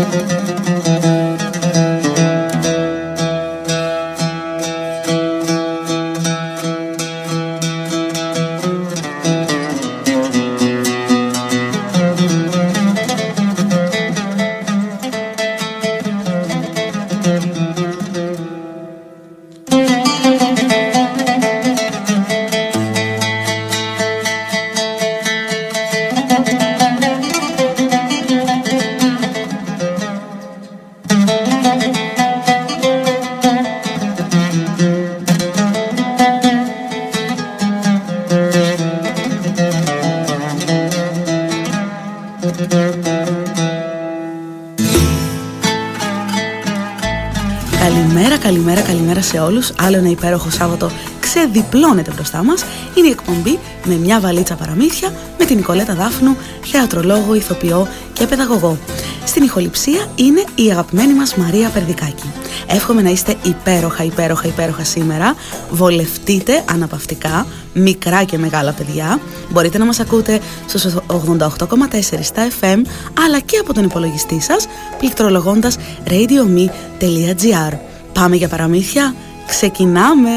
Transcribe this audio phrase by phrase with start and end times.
[0.00, 0.59] σε
[50.20, 52.64] υπέροχο Σάββατο ξεδιπλώνεται μπροστά μας.
[52.94, 58.78] Είναι η εκπομπή με μια βαλίτσα παραμύθια με την Νικολέτα Δάφνου, θεατρολόγο, ηθοποιό και παιδαγωγό.
[59.24, 62.32] Στην ηχοληψία είναι η αγαπημένη μας Μαρία Περδικάκη.
[62.66, 65.34] Εύχομαι να είστε υπέροχα, υπέροχα, υπέροχα σήμερα.
[65.70, 69.20] Βολευτείτε αναπαυτικά, μικρά και μεγάλα παιδιά.
[69.50, 72.78] Μπορείτε να μας ακούτε στους 88,4 στα FM,
[73.24, 74.66] αλλά και από τον υπολογιστή σας,
[74.98, 77.78] πληκτρολογώντας radiome.gr.
[78.12, 79.14] Πάμε για παραμύθια.
[79.50, 80.30] Ξεκινάμε!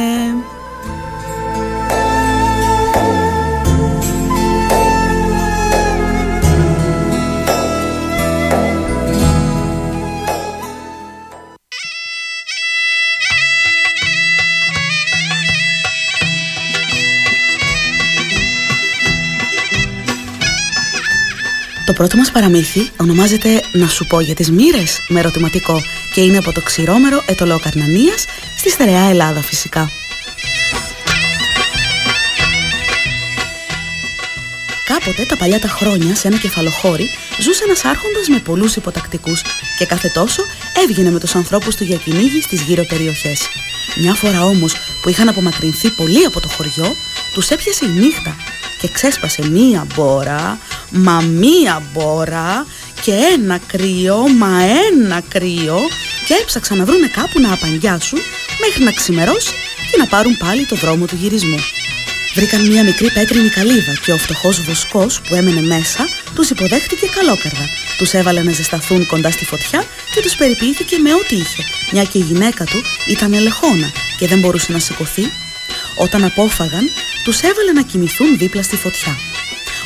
[21.86, 25.81] Το πρώτο μας παραμύθι ονομάζεται «Να σου πω για τις μοίρες» με ερωτηματικό
[26.14, 28.25] και είναι από το ξηρόμερο ετωλό Καρνανίας
[28.64, 29.89] στη στερεά Ελλάδα φυσικά.
[34.86, 39.41] Κάποτε τα παλιά τα χρόνια σε ένα κεφαλοχώρι ζούσε ένας άρχοντας με πολλούς υποτακτικούς
[39.78, 40.41] και κάθε τόσο
[40.84, 43.47] έβγαινε με τους ανθρώπους του για κυνήγι στις γύρω περιοχές.
[44.02, 46.96] Μια φορά όμως που είχαν απομακρυνθεί πολύ από το χωριό,
[47.34, 48.35] τους έπιασε η νύχτα
[48.81, 50.59] και ξέσπασε μία μπόρα,
[50.91, 52.66] μα μία μπόρα
[53.02, 55.79] και ένα κρύο, μα ένα κρύο
[56.28, 58.19] και έψαξαν να βρούνε κάπου να απαγιάσουν
[58.59, 59.53] μέχρι να ξημερώσει
[59.91, 61.59] και να πάρουν πάλι το δρόμο του γυρισμού.
[62.36, 67.69] Βρήκαν μια μικρή πέτρινη καλύβα και ο φτωχός βοσκός που έμενε μέσα τους υποδέχτηκε καλόκαρδα.
[67.97, 69.84] Τους έβαλε να ζεσταθούν κοντά στη φωτιά
[70.14, 74.40] και τους περιποιήθηκε με ό,τι είχε, μια και η γυναίκα του ήταν ελεχόνα και δεν
[74.40, 75.31] μπορούσε να σηκωθεί.
[75.96, 76.90] Όταν απόφαγαν,
[77.24, 79.18] τους έβαλε να κοιμηθούν δίπλα στη φωτιά.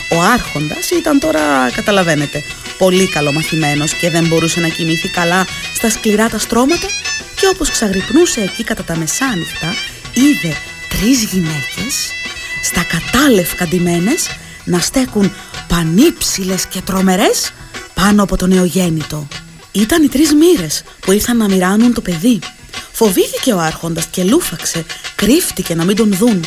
[0.09, 2.44] Ο άρχοντας ήταν τώρα, καταλαβαίνετε,
[2.78, 6.88] πολύ καλομαθημένος και δεν μπορούσε να κοιμηθεί καλά στα σκληρά τα στρώματα
[7.39, 9.73] και όπως ξαγρυπνούσε εκεί κατά τα μεσάνυχτα
[10.13, 10.55] είδε
[10.89, 12.11] τρεις γυναίκες
[12.63, 14.27] στα κατάλευκα ντυμένες
[14.63, 15.33] να στέκουν
[15.67, 17.51] πανύψηλες και τρομερές
[17.93, 19.27] πάνω από το νεογέννητο.
[19.71, 22.39] Ήταν οι τρεις μοίρες που ήρθαν να μοιράνουν το παιδί.
[22.91, 26.45] Φοβήθηκε ο άρχοντας και λούφαξε, κρύφτηκε να μην τον δουν.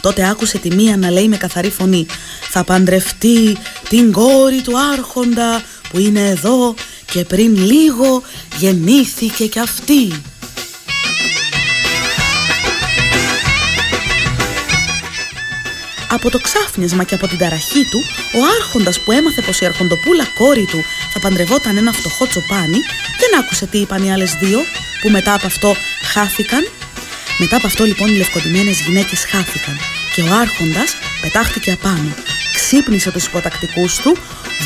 [0.00, 2.06] Τότε άκουσε τη μία να λέει με καθαρή φωνή
[2.50, 3.56] «Θα παντρευτεί
[3.88, 6.74] την κόρη του άρχοντα που είναι εδώ
[7.12, 8.22] και πριν λίγο
[8.58, 10.12] γεννήθηκε κι αυτή».
[16.10, 18.00] Από το ξάφνιασμα και από την ταραχή του,
[18.34, 22.80] ο άρχοντας που έμαθε πως η αρχοντοπούλα κόρη του θα παντρευόταν ένα φτωχό τσοπάνι,
[23.20, 24.58] δεν άκουσε τι είπαν οι άλλες δύο,
[25.00, 25.74] που μετά από αυτό
[26.12, 26.68] χάθηκαν.
[27.38, 29.78] Μετά από αυτό λοιπόν οι λευκοντημένες γυναίκες χάθηκαν
[30.14, 32.14] και ο άρχοντας πετάχτηκε απάνω.
[32.54, 34.16] Ξύπνησε τους υποτακτικούς του,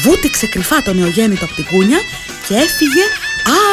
[0.03, 2.01] βούτυξε κρυφά τον νεογέννητο από την κούνια
[2.51, 3.05] και έφυγε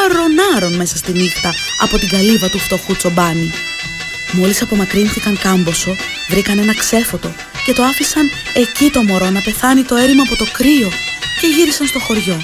[0.04, 3.52] άρον-άρον μέσα στη νύχτα από την καλύβα του φτωχού τσομπάνι.
[4.32, 5.96] Μόλις απομακρύνθηκαν κάμποσο,
[6.28, 7.34] βρήκαν ένα ξέφωτο
[7.64, 10.90] και το άφησαν εκεί το μωρό να πεθάνει το έρημα από το κρύο
[11.40, 12.42] και γύρισαν στο χωριό.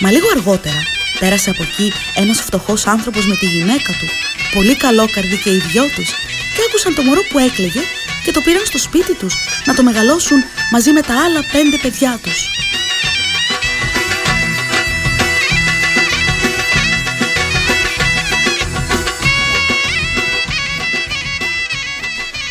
[0.00, 0.82] Μα λίγο αργότερα
[1.18, 4.08] πέρασε από εκεί ένας φτωχός άνθρωπος με τη γυναίκα του,
[4.54, 6.08] πολύ καλόκαρδη και οι δυο τους,
[6.54, 7.82] και άκουσαν το μωρό που έκλαιγε
[8.24, 9.34] και το πήραν στο σπίτι τους
[9.64, 12.67] να το μεγαλώσουν μαζί με τα άλλα πέντε παιδιά τους.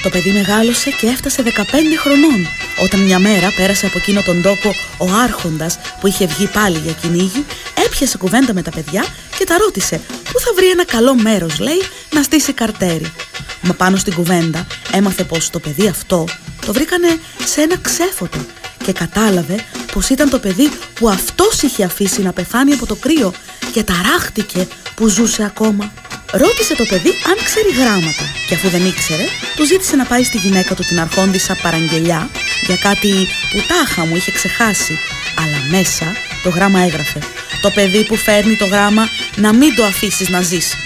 [0.08, 1.52] Το παιδί μεγάλωσε και έφτασε 15
[2.00, 2.48] χρονών
[2.84, 6.92] όταν μια μέρα πέρασε από εκείνο τον τόπο ο άρχοντας που είχε βγει πάλι για
[6.92, 7.46] κυνήγι
[7.86, 9.06] έπιασε κουβέντα με τα παιδιά
[9.38, 10.02] και τα ρώτησε
[10.32, 11.82] πού θα βρει ένα καλό μέρος λέει
[12.14, 13.14] να στήσει καρτέρι;
[13.62, 16.26] Μα πάνω στην κουβέντα έμαθε πως το παιδί αυτό
[16.66, 18.40] το βρήκανε σε ένα ξέφωτο
[18.86, 19.56] και κατάλαβε
[19.92, 23.34] πως ήταν το παιδί που αυτός είχε αφήσει να πεθάνει από το κρύο
[23.72, 25.92] και ταράχτηκε που ζούσε ακόμα.
[26.32, 28.26] Ρώτησε το παιδί αν ξέρει γράμματα.
[28.48, 29.24] Και αφού δεν ήξερε,
[29.56, 32.30] του ζήτησε να πάει στη γυναίκα του την αρχόντισα παραγγελιά
[32.66, 35.00] για κάτι που τάχα μου είχε ξεχάσει,
[35.42, 37.20] αλλά μέσα το γράμμα έγραφε.
[37.62, 40.78] Το παιδί που φέρνει το γράμμα να μην το αφήσεις να ζήσει.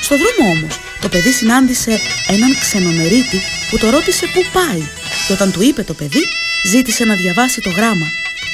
[0.00, 4.82] Στο δρόμο όμως το παιδί συνάντησε έναν ξενομερίτη που το ρώτησε πού πάει.
[5.26, 6.22] Και όταν του είπε το παιδί
[6.64, 8.06] ζήτησε να διαβάσει το γράμμα.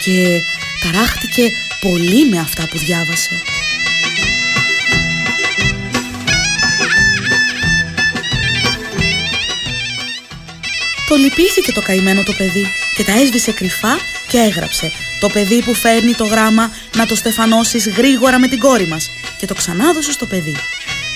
[0.05, 0.41] Και
[0.83, 1.51] ταράχτηκε
[1.81, 3.31] πολύ με αυτά που διάβασε.
[11.09, 12.67] Το λυπήθηκε το καημένο το παιδί
[12.97, 13.99] και τα έσβησε κρυφά
[14.29, 18.87] και έγραψε «Το παιδί που φέρνει το γράμμα να το στεφανώσεις γρήγορα με την κόρη
[18.87, 20.57] μας» και το ξανάδωσε στο παιδί.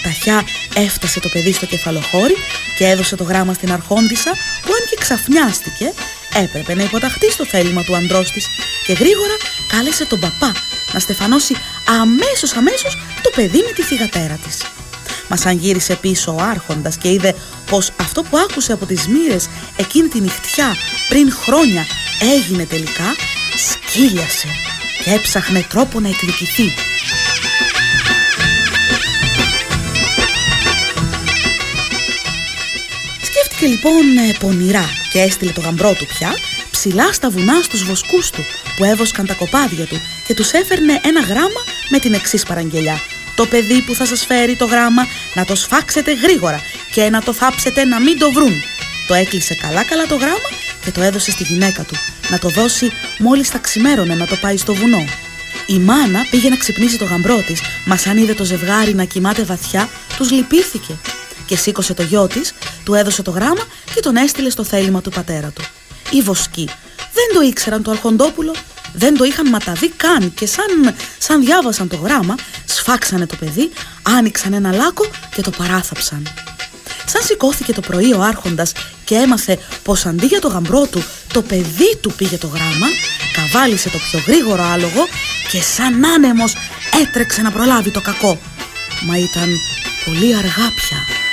[0.02, 0.44] Ταχιά
[0.74, 2.36] έφτασε το παιδί στο κεφαλοχώρι
[2.78, 4.30] και έδωσε το γράμμα στην αρχόντισσα
[4.62, 5.92] που αν και ξαφνιάστηκε
[6.34, 8.46] έπρεπε να υποταχθεί στο θέλημα του αντρός της
[8.86, 9.36] και γρήγορα
[9.68, 10.52] κάλεσε τον παπά
[10.92, 11.54] να στεφανώσει
[12.00, 14.56] αμέσως αμέσως το παιδί με τη θυγατέρα της.
[15.28, 17.34] Μας σαν γύρισε πίσω ο άρχοντας και είδε
[17.70, 20.76] πως αυτό που άκουσε από τις μοίρες εκείνη τη νυχτιά
[21.08, 21.86] πριν χρόνια
[22.36, 23.14] έγινε τελικά,
[23.56, 24.48] σκύλιασε
[25.04, 26.72] και έψαχνε τρόπο να εκδικηθεί.
[33.22, 36.30] Σκέφτηκε λοιπόν ε, πονηρά και έστειλε το γαμπρό του πια
[36.70, 38.44] ψηλά στα βουνά στους βοσκούς του
[38.76, 43.00] που έβοσκαν τα κοπάδια του και τους έφερνε ένα γράμμα με την εξής παραγγελιά
[43.40, 45.02] το παιδί που θα σας φέρει το γράμμα
[45.34, 46.60] να το σφάξετε γρήγορα
[46.92, 48.62] και να το θάψετε να μην το βρουν.
[49.08, 50.48] Το έκλεισε καλά καλά το γράμμα
[50.84, 51.94] και το έδωσε στη γυναίκα του
[52.30, 55.04] να το δώσει μόλις τα ξημέρωνε να το πάει στο βουνό.
[55.66, 59.42] Η μάνα πήγε να ξυπνήσει το γαμπρό της, μας σαν είδε το ζευγάρι να κοιμάται
[59.42, 60.94] βαθιά, τους λυπήθηκε.
[61.46, 65.10] Και σήκωσε το γιο της, του έδωσε το γράμμα και τον έστειλε στο θέλημα του
[65.10, 65.62] πατέρα του.
[66.10, 68.54] Οι βοσκοί δεν το ήξεραν το Αρχοντόπουλο,
[68.92, 73.70] δεν το είχαν ματαδεί καν και σαν, σαν διάβασαν το γράμμα, σφάξανε το παιδί,
[74.02, 76.22] άνοιξαν ένα λάκκο και το παράθαψαν.
[77.06, 78.72] Σαν σηκώθηκε το πρωί ο άρχοντας
[79.04, 81.02] και έμαθε πως αντί για το γαμπρό του
[81.32, 82.86] το παιδί του πήγε το γράμμα,
[83.32, 85.06] καβάλισε το πιο γρήγορο άλογο
[85.50, 86.54] και σαν άνεμος
[87.02, 88.38] έτρεξε να προλάβει το κακό.
[89.06, 89.48] Μα ήταν
[90.04, 91.27] πολύ αργά πια.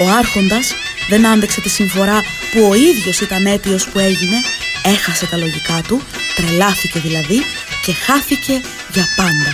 [0.00, 0.74] Ο άρχοντας
[1.08, 2.20] δεν άντεξε τη συμφορά
[2.52, 4.36] που ο ίδιος ήταν αίτιος που έγινε,
[4.84, 6.02] έχασε τα λογικά του,
[6.36, 7.42] τρελάθηκε δηλαδή
[7.84, 8.60] και χάθηκε
[8.92, 9.50] για πάντα.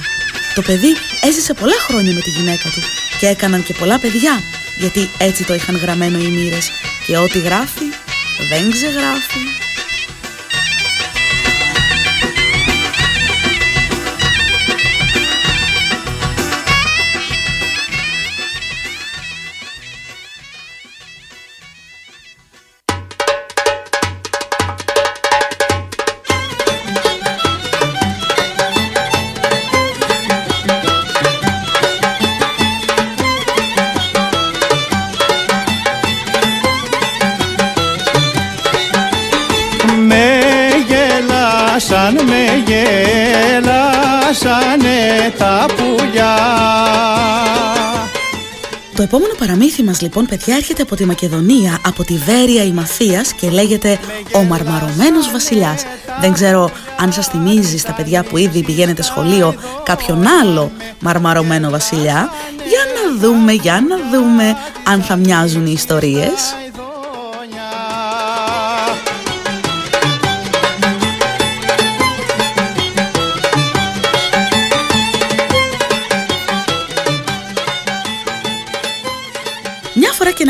[0.54, 2.80] Το παιδί έζησε πολλά χρόνια με τη γυναίκα του
[3.18, 4.42] και έκαναν και πολλά παιδιά,
[4.78, 6.70] γιατί έτσι το είχαν γραμμένο οι μοίρες
[7.06, 7.86] και ό,τι γράφει
[8.48, 9.65] δεν ξεγράφει.
[49.06, 53.50] Επόμενο παραμύθι μας λοιπόν παιδιά έρχεται από τη Μακεδονία, από τη Βέρεια η Μαθίας και
[53.50, 53.98] λέγεται
[54.32, 55.82] «Ο Μαρμαρωμένος Βασιλιάς».
[56.20, 56.70] Δεν ξέρω
[57.00, 62.30] αν σας θυμίζει στα παιδιά που ήδη πηγαίνετε σχολείο κάποιον άλλο μαρμαρωμένο βασιλιά.
[62.56, 66.65] Για να δούμε, για να δούμε αν θα μοιάζουν οι ιστορίες.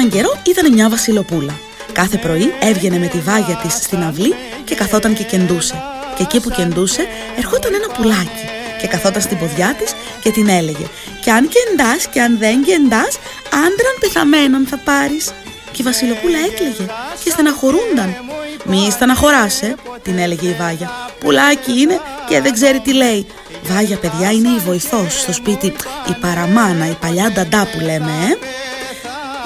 [0.07, 1.59] Έναν καιρό ήταν μια βασιλοπούλα.
[1.93, 4.35] Κάθε πρωί έβγαινε με τη βάγια της στην αυλή
[4.65, 5.83] και καθόταν και κεντούσε.
[6.17, 7.07] Και εκεί που κεντούσε
[7.39, 8.45] ερχόταν ένα πουλάκι
[8.81, 10.87] και καθόταν στην ποδιά της και την έλεγε
[11.23, 13.19] «Κι αν κεντάς και αν δεν κεντάς,
[13.51, 15.33] άντραν πεθαμένον θα πάρεις».
[15.73, 16.87] Και η βασιλοπούλα έκλαιγε
[17.25, 18.17] και στεναχωρούνταν.
[18.65, 20.91] «Μη στεναχωράσαι», την έλεγε η Βάγια.
[21.19, 23.27] «Πουλάκι είναι και δεν ξέρει τι λέει».
[23.63, 25.67] Βάγια παιδιά είναι η βοηθός στο σπίτι,
[26.09, 28.47] η παραμάνα, η παλιά νταντά που λέμε, ε.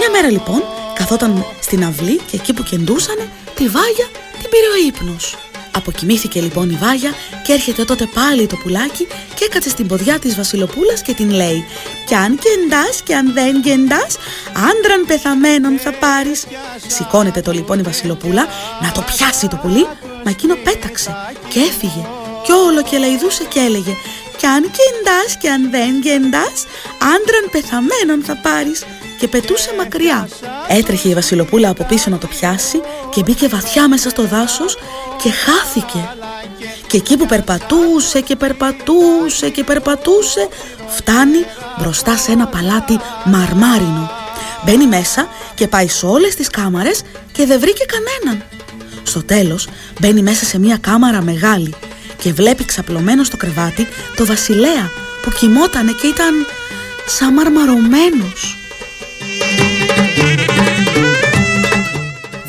[0.02, 0.62] Μια μέρα λοιπόν
[0.94, 4.08] καθόταν στην αυλή και εκεί που κεντούσανε τη Βάγια
[4.40, 5.36] την πήρε ο ύπνος.
[5.70, 7.12] Αποκοιμήθηκε λοιπόν η Βάγια
[7.44, 11.64] και έρχεται τότε πάλι το πουλάκι και έκατσε στην ποδιά της βασιλοπούλας και την λέει
[12.06, 14.16] «Κι αν κεντάς και αν δεν κεντάς,
[14.70, 16.46] άντραν πεθαμένον θα πάρεις».
[16.86, 18.46] Σηκώνεται το λοιπόν η βασιλοπούλα
[18.82, 19.86] να το πιάσει το πουλί,
[20.24, 21.16] μα εκείνο πέταξε
[21.48, 22.06] και έφυγε
[22.44, 23.96] και όλο και λαϊδούσε και έλεγε
[24.36, 26.58] «Κι αν κεντάς και αν δεν κεντάς,
[27.14, 28.84] άντραν πεθαμένον θα πάρεις»
[29.20, 30.28] και πετούσε μακριά.
[30.68, 34.76] Έτρεχε η Βασιλοπούλα από πίσω να το πιάσει και μπήκε βαθιά μέσα στο δάσος
[35.22, 36.08] και χάθηκε.
[36.86, 40.48] Και εκεί που περπατούσε και περπατούσε και περπατούσε
[40.86, 41.38] φτάνει
[41.78, 44.10] μπροστά σε ένα παλάτι μαρμάρινο.
[44.64, 48.44] Μπαίνει μέσα και πάει σε όλες τις κάμαρες και δεν βρήκε κανέναν.
[49.02, 49.68] Στο τέλος
[50.00, 51.74] μπαίνει μέσα σε μια κάμαρα μεγάλη
[52.18, 54.90] και βλέπει ξαπλωμένο στο κρεβάτι το βασιλέα
[55.22, 56.46] που κοιμότανε και ήταν
[57.06, 58.59] σαν μαρμαρωμένος.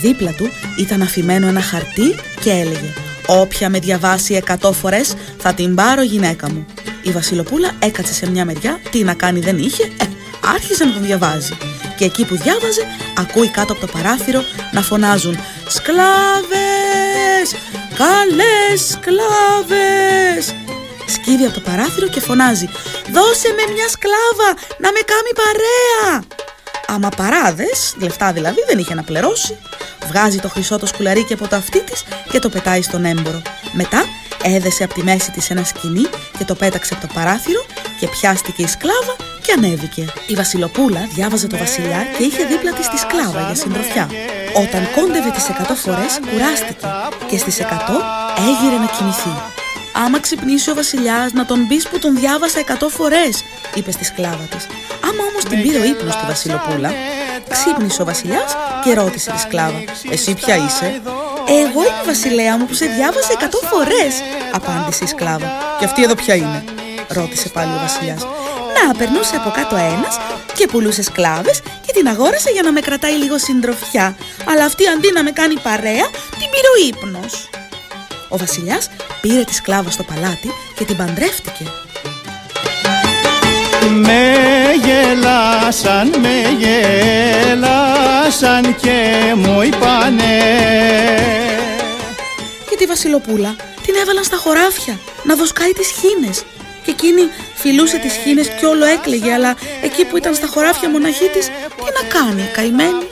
[0.01, 2.93] Δίπλα του ήταν αφημένο ένα χαρτί και έλεγε
[3.27, 6.65] «Όποια με διαβάσει εκατό φορές θα την πάρω γυναίκα μου».
[7.03, 10.05] Η Βασιλοπούλα έκατσε σε μια μεριά, τι να κάνει δεν είχε, ε,
[10.53, 11.58] άρχισε να τον διαβάζει.
[11.98, 12.81] Και εκεί που διάβαζε,
[13.17, 17.50] ακούει κάτω από το παράθυρο να φωνάζουν «Σκλάβες!
[18.01, 20.55] Καλές σκλάβες!»
[21.05, 22.70] Σκύβει από το παράθυρο και φωνάζει
[23.13, 26.24] «Δώσε με μια σκλάβα να με κάνει παρέα!»
[26.88, 29.58] Άμα παράδες, λεφτά δηλαδή δεν είχε να πληρώσει.
[30.08, 33.41] Βγάζει το χρυσό το σκουλαρίκι από το αυτί της και το πετάει στον έμπορο.
[33.72, 34.05] Μετά
[34.43, 36.05] έδεσε από τη μέση της ένα σκηνή
[36.38, 37.65] και το πέταξε από το παράθυρο
[38.00, 40.05] και πιάστηκε η σκλάβα και ανέβηκε.
[40.27, 44.10] Η Βασιλοπούλα διάβαζε το βασιλιά και είχε δίπλα της τη σκλάβα για συντροφιά.
[44.55, 46.88] Όταν κόντευε τις 100 φορές κουράστηκε
[47.29, 47.63] και στις 100
[48.50, 49.61] έγειρε να κοιμηθεί.
[49.93, 53.43] Άμα ξυπνήσει ο βασιλιάς, να τον πει που τον διάβασα 100 φορές,
[53.74, 54.65] είπε στη σκλάβα της.
[55.07, 56.91] Άμα όμως την πήρε ο ύπνος στη Βασιλοπούλα,
[57.50, 61.01] ξύπνησε ο βασιλιάς και ρώτησε τη σκλάβα: Εσύ ποια είσαι,
[61.48, 64.13] Εγώ είμαι η βασιλέα μου που σε διάβασα 100 φορές,
[64.51, 65.51] απάντησε η σκλάβα.
[65.79, 66.63] Και αυτή εδώ ποια είναι,
[67.07, 68.21] ρώτησε πάλι ο βασιλιάς.
[68.75, 70.17] Να, περνούσε από κάτω ένας
[70.53, 74.15] και πουλούσε σκλάβες και την αγόρασε για να με κρατάει λίγο συντροφιά.
[74.50, 76.05] Αλλά αυτή αντί να με κάνει παρέα,
[76.39, 77.50] την πήρε ο ύπνος.
[78.34, 78.90] Ο βασιλιάς
[79.22, 81.64] πήρε τη σκλάβα στο παλάτι και την παντρεύτηκε.
[83.90, 84.34] Με
[84.86, 86.58] γελάσαν, με
[87.52, 90.40] γελάσαν και μου είπανε.
[92.70, 96.44] Και τη βασιλοπούλα την έβαλαν στα χωράφια να βοσκάει τις χήνες.
[96.84, 97.22] Και εκείνη
[97.56, 101.92] φιλούσε τις χήνες και όλο έκλαιγε αλλά εκεί που ήταν στα χωράφια μοναχή της τι
[102.02, 103.08] να κάνει καημένη.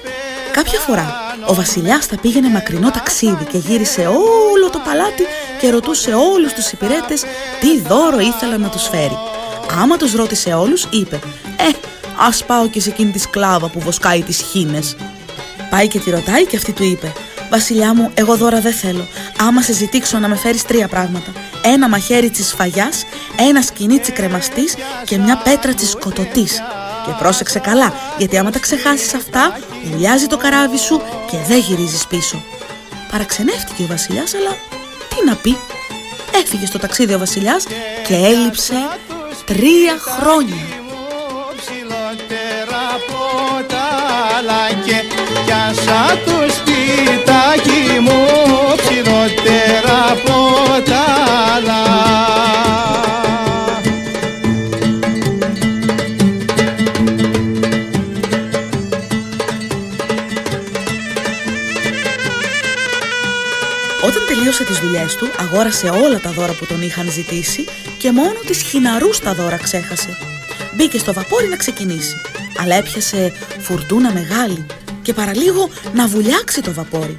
[0.51, 5.23] Κάποια φορά ο βασιλιάς θα πήγαινε μακρινό ταξίδι και γύρισε όλο το παλάτι
[5.59, 7.23] και ρωτούσε όλους τους υπηρέτες
[7.59, 9.17] τι δώρο ήθελα να τους φέρει.
[9.81, 11.19] Άμα τους ρώτησε όλους είπε
[11.57, 11.71] «Ε,
[12.27, 14.95] ας πάω και σε εκείνη τη σκλάβα που βοσκάει τις χήνες».
[15.69, 17.13] Πάει και τη ρωτάει και αυτή του είπε
[17.49, 19.07] «Βασιλιά μου, εγώ δώρα δεν θέλω.
[19.39, 21.31] Άμα σε ζητήξω να με φέρεις τρία πράγματα.
[21.63, 23.03] Ένα μαχαίρι της σφαγιάς,
[23.49, 26.61] ένα σκηνίτσι κρεμαστής και μια πέτρα της σκοτωτής.
[27.05, 31.01] Και πρόσεξε καλά, γιατί άμα τα ξεχάσεις αυτά, βουλιάζει το καράβι σου
[31.31, 32.43] και δεν γυρίζεις πίσω.
[33.11, 34.55] Παραξενεύτηκε ο βασιλιάς, αλλά
[35.09, 35.57] τι να πει.
[36.43, 37.63] Έφυγε στο ταξίδι ο βασιλιάς
[38.07, 38.73] και έλειψε
[39.45, 40.79] τρία χρόνια.
[48.01, 48.29] μου
[50.09, 51.09] από τα
[51.69, 52.08] τελείωσε
[64.69, 67.65] τις δουλειές του, αγόρασε όλα τα δώρα που τον είχαν ζητήσει
[67.97, 70.17] και μόνο τις χιναρούς τα δώρα ξέχασε.
[70.75, 72.15] Μπήκε στο βαπόρι να ξεκινήσει,
[72.57, 74.65] αλλά έπιασε φουρτούνα μεγάλη
[75.01, 77.17] και παραλίγο να βουλιάξει το βαπόρι.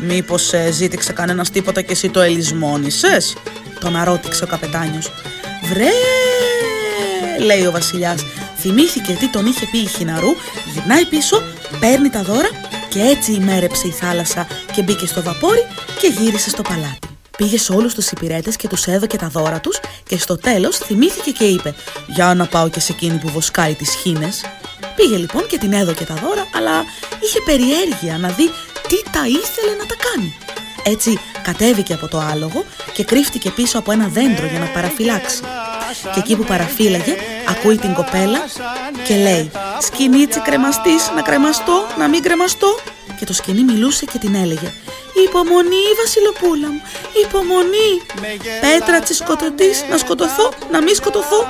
[0.00, 3.36] «Μήπως ε, ζήτηξε κανένας τίποτα και εσύ το ελισμόνησες»
[3.80, 5.10] τον αρώτηξε ο καπετάνιος.
[5.62, 5.90] «Βρε»
[7.44, 8.24] λέει ο βασιλιάς.
[8.58, 10.34] Θυμήθηκε τι τον είχε πει η Χιναρού,
[10.72, 11.42] γυρνάει πίσω,
[11.80, 12.48] παίρνει τα δώρα
[12.96, 15.66] και έτσι ημέρεψε η θάλασσα και μπήκε στο βαπόρι
[16.00, 17.08] και γύρισε στο παλάτι.
[17.36, 21.30] Πήγε σε όλους τους υπηρέτες και τους έδωκε τα δώρα τους και στο τέλος θυμήθηκε
[21.30, 21.74] και είπε
[22.06, 24.44] «Για να πάω και σε εκείνη που βοσκάει τις χήνες».
[24.96, 26.84] Πήγε λοιπόν και την έδωκε τα δώρα, αλλά
[27.20, 28.46] είχε περιέργεια να δει
[28.88, 30.34] τι τα ήθελε να τα κάνει.
[30.84, 35.40] Έτσι κατέβηκε από το άλογο και κρύφτηκε πίσω από ένα δέντρο για να παραφυλάξει.
[36.02, 37.16] Και εκεί που παραφύλαγε
[37.48, 38.38] ακούει την κοπέλα
[39.06, 39.50] και λέει
[39.80, 42.78] «Σκηνίτσι κρεμαστής, να κρεμαστώ, να μην κρεμαστώ»
[43.18, 44.72] και το σκηνή μιλούσε και την έλεγε
[45.24, 46.82] Υπομονή, Βασιλοπούλα μου,
[47.24, 47.90] υπομονή.
[48.60, 51.40] Πέτρα της σκοτωτής, να σκοτωθώ, να μην σκοτωθώ.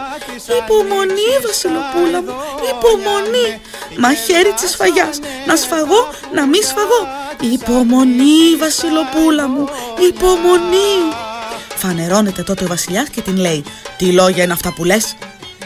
[0.62, 2.34] Υπομονή, Βασιλοπούλα μου,
[2.70, 3.60] υπομονή.
[3.98, 7.02] Μαχαίρι της σφαγιάς, να σφαγώ, να μην σφαγώ.
[7.40, 9.68] Υπομονή, Βασιλοπούλα μου,
[10.08, 10.92] υπομονή.
[11.86, 13.64] Φανερώνεται τότε ο βασιλιάς και την λέει
[13.96, 15.16] «Τι λόγια είναι αυτά που λες»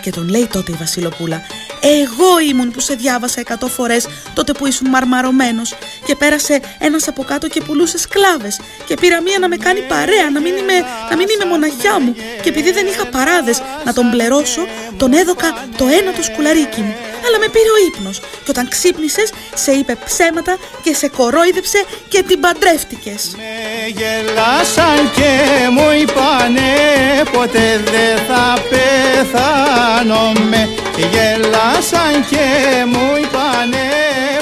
[0.00, 1.43] και τον λέει τότε η Βασιλοπούλα
[1.81, 5.75] εγώ ήμουν που σε διάβασα εκατό φορές τότε που ήσουν μαρμαρωμένος
[6.07, 10.31] και πέρασε ένας από κάτω και πουλούσε σκλάβες και πήρα μία να με κάνει παρέα,
[10.33, 10.73] να μην είμαι,
[11.11, 14.61] να μην είμαι μοναχιά μου και επειδή δεν είχα παράδες να τον πληρώσω
[14.97, 16.95] τον έδωκα το ένα το σκουλαρίκι μου
[17.27, 18.17] αλλά με πήρε ο ύπνος.
[18.45, 23.23] Και όταν ξύπνησες σε είπε ψέματα και σε κορόιδεψε και την παντρεύτηκες.
[23.37, 23.53] Με
[23.99, 25.33] γελάσαν και
[25.75, 26.71] μου είπανε
[27.33, 30.62] ποτέ δεν θα πεθάνω με
[31.12, 32.47] Γέλασαν και
[32.87, 33.85] μου είπανε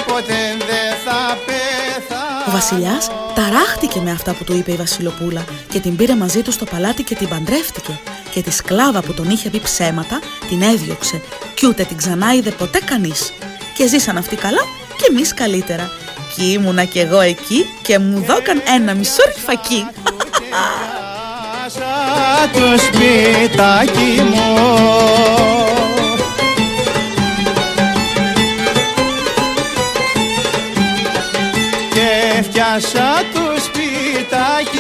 [0.06, 5.80] ποτέ δεν θα πέθω Ο βασιλιάς ταράχτηκε με αυτά που του είπε η Βασιλοπούλα και
[5.80, 8.00] την πήρε μαζί του στο παλάτι και την παντρεύτηκε.
[8.30, 11.23] Και τη σκλάβα που τον είχε πει ψέματα την έδιωξε
[11.58, 13.32] κι ούτε την ξανά είδε ποτέ κανείς.
[13.74, 14.60] Και ζήσαν αυτοί καλά
[14.96, 15.90] και εμείς καλύτερα.
[16.36, 19.86] Και ήμουνα κι εγώ εκεί και μου δώκαν ένα μισό ρηφακί
[22.52, 24.56] το σπιτάκι μου
[31.94, 34.77] και φτιάσα το σπιτάκι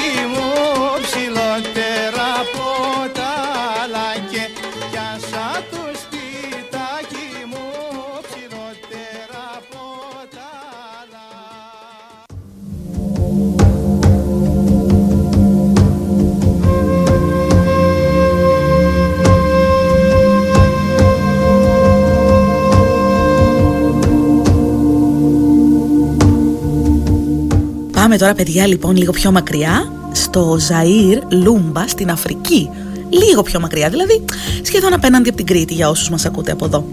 [28.08, 32.68] Πάμε τώρα παιδιά λοιπόν λίγο πιο μακριά στο Ζαΐρ Λούμπα στην Αφρική.
[33.10, 34.24] Λίγο πιο μακριά δηλαδή,
[34.62, 36.84] σχεδόν απέναντι από την Κρήτη για όσους μας ακούτε από εδώ.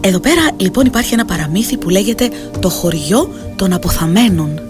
[0.00, 2.30] Εδώ πέρα λοιπόν υπάρχει ένα παραμύθι που λέγεται
[2.60, 4.60] το χωριό των αποθαμένων.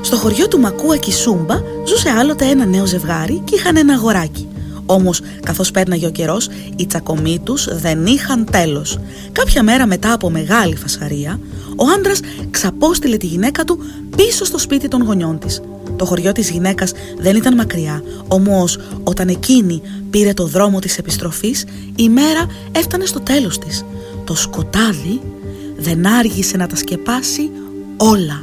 [0.00, 4.48] Στο χωριό του Μακούα Κισούμπα ζούσε άλλοτε ένα νέο ζευγάρι και είχαν ένα αγοράκι.
[4.92, 8.98] Όμως, καθώς πέρναγε ο καιρός, οι τσακωμοί τους δεν είχαν τέλος.
[9.32, 11.40] Κάποια μέρα μετά από μεγάλη φασαρία,
[11.76, 12.20] ο άντρας
[12.50, 13.78] ξαπόστειλε τη γυναίκα του
[14.16, 15.60] πίσω στο σπίτι των γονιών της.
[15.96, 21.64] Το χωριό της γυναίκας δεν ήταν μακριά, όμως όταν εκείνη πήρε το δρόμο της επιστροφής,
[21.96, 23.84] η μέρα έφτανε στο τέλος της.
[24.24, 25.20] Το σκοτάδι
[25.76, 27.50] δεν άργησε να τα σκεπάσει
[27.96, 28.42] όλα.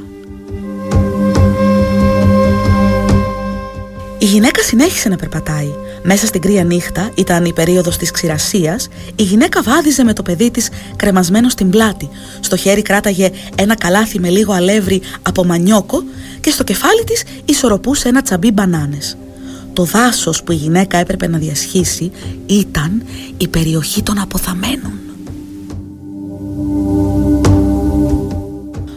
[4.18, 5.72] Η γυναίκα συνέχισε να περπατάει.
[6.04, 10.52] Μέσα στην κρύα νύχτα, ήταν η περίοδος της ξηρασίας, η γυναίκα βάδιζε με το παιδί
[10.52, 12.10] της κρεμασμένο στην πλάτη.
[12.40, 16.04] Στο χέρι κράταγε ένα καλάθι με λίγο αλεύρι από μανιόκο
[16.42, 19.18] και στο κεφάλι της ισορροπούσε ένα τσαμπί μπανάνες.
[19.74, 22.12] Το δάσος που η γυναίκα έπρεπε να διασχίσει
[22.46, 23.04] ήταν
[23.38, 24.92] η περιοχή των αποθαμένων.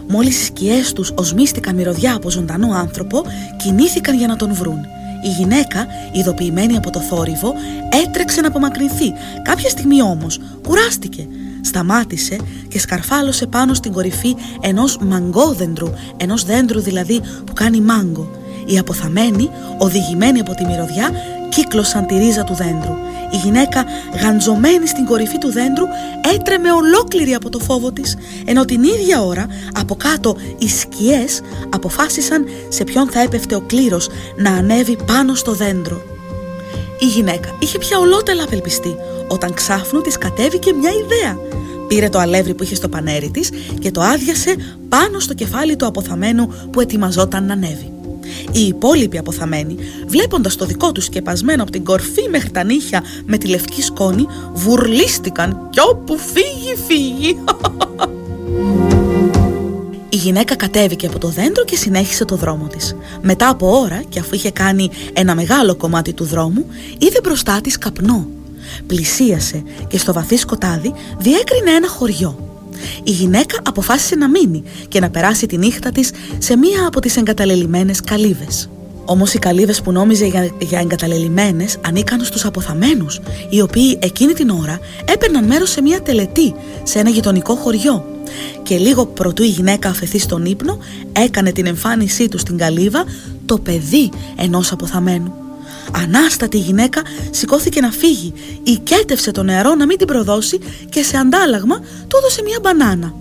[0.08, 3.22] Μόλις οι σκιές τους οσμίστηκαν μυρωδιά από ζωντανό άνθρωπο,
[3.56, 4.78] κινήθηκαν για να τον βρουν.
[5.22, 7.54] Η γυναίκα, ειδοποιημένη από το θόρυβο,
[8.04, 9.12] έτρεξε να απομακρυνθεί.
[9.42, 11.26] Κάποια στιγμή όμως κουράστηκε.
[11.60, 12.36] Σταμάτησε
[12.68, 18.30] και σκαρφάλωσε πάνω στην κορυφή ενός μαγκόδεντρου, ενός δέντρου δηλαδή που κάνει μάγκο.
[18.66, 21.10] Οι αποθαμένοι, οδηγημένοι από τη μυρωδιά,
[21.54, 22.96] κύκλωσαν τη ρίζα του δέντρου.
[23.32, 23.84] Η γυναίκα,
[24.22, 25.84] γαντζωμένη στην κορυφή του δέντρου,
[26.34, 31.40] έτρεμε ολόκληρη από το φόβο της, ενώ την ίδια ώρα, από κάτω, οι σκιές
[31.74, 36.02] αποφάσισαν σε ποιον θα έπεφτε ο κλήρος να ανέβει πάνω στο δέντρο.
[36.98, 38.96] Η γυναίκα είχε πια ολότελα απελπιστεί,
[39.28, 41.36] όταν ξάφνου της κατέβηκε μια ιδέα.
[41.88, 44.54] Πήρε το αλεύρι που είχε στο πανέρι της και το άδειασε
[44.88, 47.92] πάνω στο κεφάλι του αποθαμένου που ετοιμαζόταν να ανέβει.
[48.52, 53.38] Οι υπόλοιποι αποθαμένοι, βλέποντας το δικό τους σκεπασμένο από την κορφή μέχρι τα νύχια με
[53.38, 57.36] τη λευκή σκόνη, βουρλίστηκαν κι όπου φύγει, φύγει.
[60.08, 62.96] Η γυναίκα κατέβηκε από το δέντρο και συνέχισε το δρόμο της.
[63.20, 66.66] Μετά από ώρα και αφού είχε κάνει ένα μεγάλο κομμάτι του δρόμου,
[66.98, 68.26] είδε μπροστά της καπνό.
[68.86, 72.51] Πλησίασε και στο βαθύ σκοτάδι διέκρινε ένα χωριό.
[73.02, 77.16] Η γυναίκα αποφάσισε να μείνει και να περάσει τη νύχτα της σε μία από τις
[77.16, 78.68] εγκαταλελειμμένες καλύβες.
[79.04, 84.50] Όμως οι καλύβες που νόμιζε για, για εγκαταλελειμμένες ανήκαν στους αποθαμένους, οι οποίοι εκείνη την
[84.50, 88.06] ώρα έπαιρναν μέρος σε μία τελετή σε ένα γειτονικό χωριό.
[88.62, 90.78] Και λίγο προτού η γυναίκα αφαιθεί στον ύπνο,
[91.12, 93.04] έκανε την εμφάνισή του στην καλύβα
[93.46, 95.41] το παιδί ενός αποθαμένου.
[95.90, 101.16] Ανάστατη η γυναίκα σηκώθηκε να φύγει, οικέτευσε το νεαρό να μην την προδώσει και σε
[101.16, 103.14] αντάλλαγμα του έδωσε μια μπανάνα.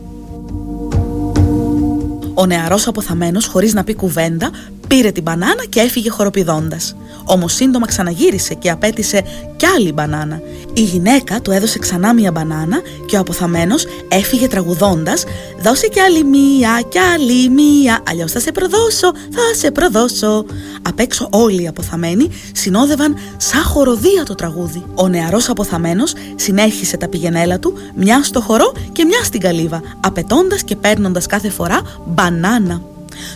[2.33, 4.51] Ο νεαρός αποθαμένος, χωρίς να πει κουβέντα,
[4.95, 6.95] πήρε την μπανάνα και έφυγε χοροπηδώντας.
[7.25, 9.23] Όμως σύντομα ξαναγύρισε και απέτησε
[9.57, 10.41] κι άλλη μπανάνα.
[10.73, 15.23] Η γυναίκα του έδωσε ξανά μια μπανάνα και ο αποθαμένος έφυγε τραγουδώντας
[15.61, 20.45] «Δώσε κι άλλη μία, κι άλλη μία, αλλιώς θα σε προδώσω, θα σε προδώσω».
[20.81, 24.83] Απ' έξω όλοι οι αποθαμένοι συνόδευαν σαν χοροδία το τραγούδι.
[24.95, 30.63] Ο νεαρός αποθαμένος συνέχισε τα πηγενέλα του, μια στο χορό και μια στην καλύβα, απαιτώντας
[30.63, 32.81] και παίρνοντας κάθε φορά μπανάνα.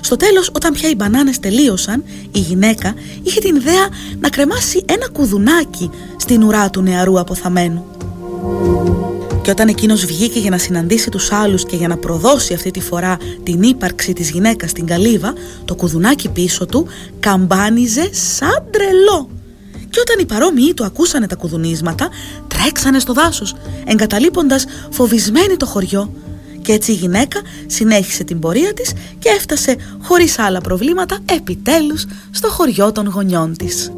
[0.02, 2.93] Στο τέλος, όταν πια οι μπανάνες τελείωσαν, η γυναίκα
[3.24, 3.88] είχε την ιδέα
[4.19, 7.86] να κρεμάσει ένα κουδουνάκι στην ουρά του νεαρού αποθαμένου.
[9.41, 12.82] Και όταν εκείνος βγήκε για να συναντήσει τους άλλους και για να προδώσει αυτή τη
[12.82, 15.34] φορά την ύπαρξη της γυναίκας στην καλύβα,
[15.65, 16.88] το κουδουνάκι πίσω του
[17.19, 19.30] καμπάνιζε σαν τρελό.
[19.89, 22.10] Και όταν οι παρόμοιοι του ακούσανε τα κουδουνίσματα,
[22.48, 26.13] τρέξανε στο δάσος, εγκαταλείποντας φοβισμένη το χωριό.
[26.65, 32.49] Και έτσι η γυναίκα συνέχισε την πορεία της και έφτασε χωρίς άλλα προβλήματα επιτέλους στο
[32.49, 33.91] χωριό των γονιών της.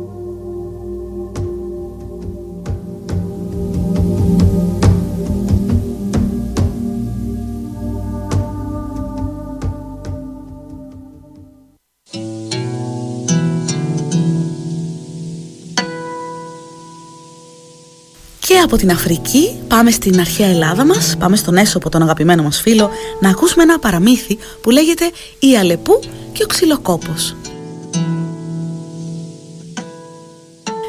[18.68, 22.90] Από την Αφρική πάμε στην αρχαία Ελλάδα μας, πάμε στον Έσωπο τον αγαπημένο μας φίλο,
[23.20, 26.00] να ακούσουμε ένα παραμύθι που λέγεται «Η Αλεπού
[26.32, 27.36] και ο Ξυλοκόπος».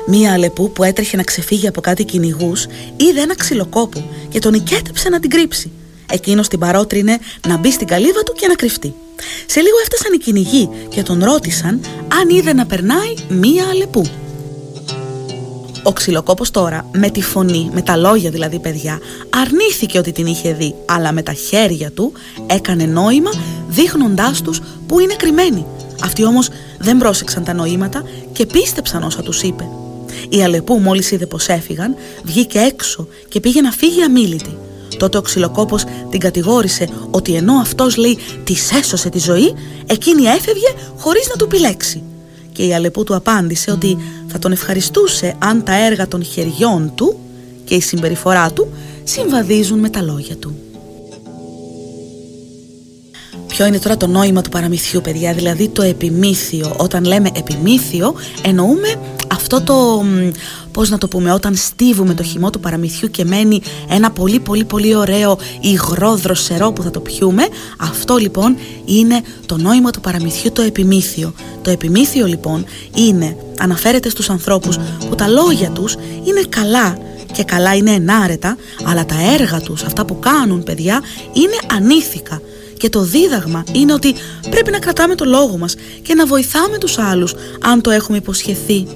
[0.07, 5.09] Μία Αλεπού που έτρεχε να ξεφύγει από κάτι κυνηγούς είδε ένα ξυλοκόπο και τον οικέτεψε
[5.09, 5.71] να την κρύψει.
[6.11, 8.95] Εκείνος την παρότρινε να μπει στην καλύβα του και να κρυφτεί.
[9.47, 11.81] Σε λίγο έφτασαν οι κυνηγοί και τον ρώτησαν
[12.21, 14.28] αν είδε να περνάει μία Αλεπού.
[15.89, 18.99] Ο ξυλοκόπος τώρα με τη φωνή, με τα λόγια δηλαδή παιδιά,
[19.31, 22.13] αρνήθηκε ότι την είχε δει, αλλά με τα χέρια του
[22.47, 23.31] έκανε νόημα
[23.69, 25.67] δείχνοντάς τους που είναι κρυμμένοι.
[26.03, 26.49] Αυτοί όμως
[26.79, 29.69] δεν πρόσεξαν τα νοήματα και πίστεψαν όσα τους είπε.
[30.29, 34.57] Η Αλεπού μόλις είδε πως έφυγαν, βγήκε έξω και πήγε να φύγει αμήλυτη.
[34.97, 39.55] Τότε ο ξυλοκόπος την κατηγόρησε ότι ενώ αυτός λέει της έσωσε τη ζωή,
[39.87, 42.03] εκείνη έφευγε χωρίς να του επιλέξει
[42.59, 47.19] και η Αλεπού του απάντησε ότι θα τον ευχαριστούσε αν τα έργα των χεριών του
[47.65, 48.69] και η συμπεριφορά του
[49.05, 50.57] συμβαδίζουν με τα λόγια του.
[53.59, 56.75] Ποιο είναι τώρα το νόημα του παραμυθιού παιδιά, δηλαδή το επιμήθειο.
[56.77, 58.95] Όταν λέμε επιμήθειο εννοούμε
[59.29, 60.05] αυτό το,
[60.73, 64.65] πώς να το πούμε, όταν στίβουμε το χυμό του παραμυθιού και μένει ένα πολύ πολύ
[64.65, 67.43] πολύ ωραίο υγρό δροσερό που θα το πιούμε,
[67.79, 71.33] αυτό λοιπόν είναι το νόημα του παραμυθιού το επιμήθειο.
[71.63, 76.99] Το επιμήθειο λοιπόν είναι, αναφέρεται στους ανθρώπους που τα λόγια τους είναι καλά
[77.33, 82.41] και καλά είναι ενάρετα, αλλά τα έργα τους, αυτά που κάνουν παιδιά, είναι ανήθικα.
[82.79, 84.15] Και το δίδαγμα είναι ότι
[84.51, 88.87] πρέπει να κρατάμε το λόγο μας και να βοηθάμε τους άλλους αν το έχουμε υποσχεθεί.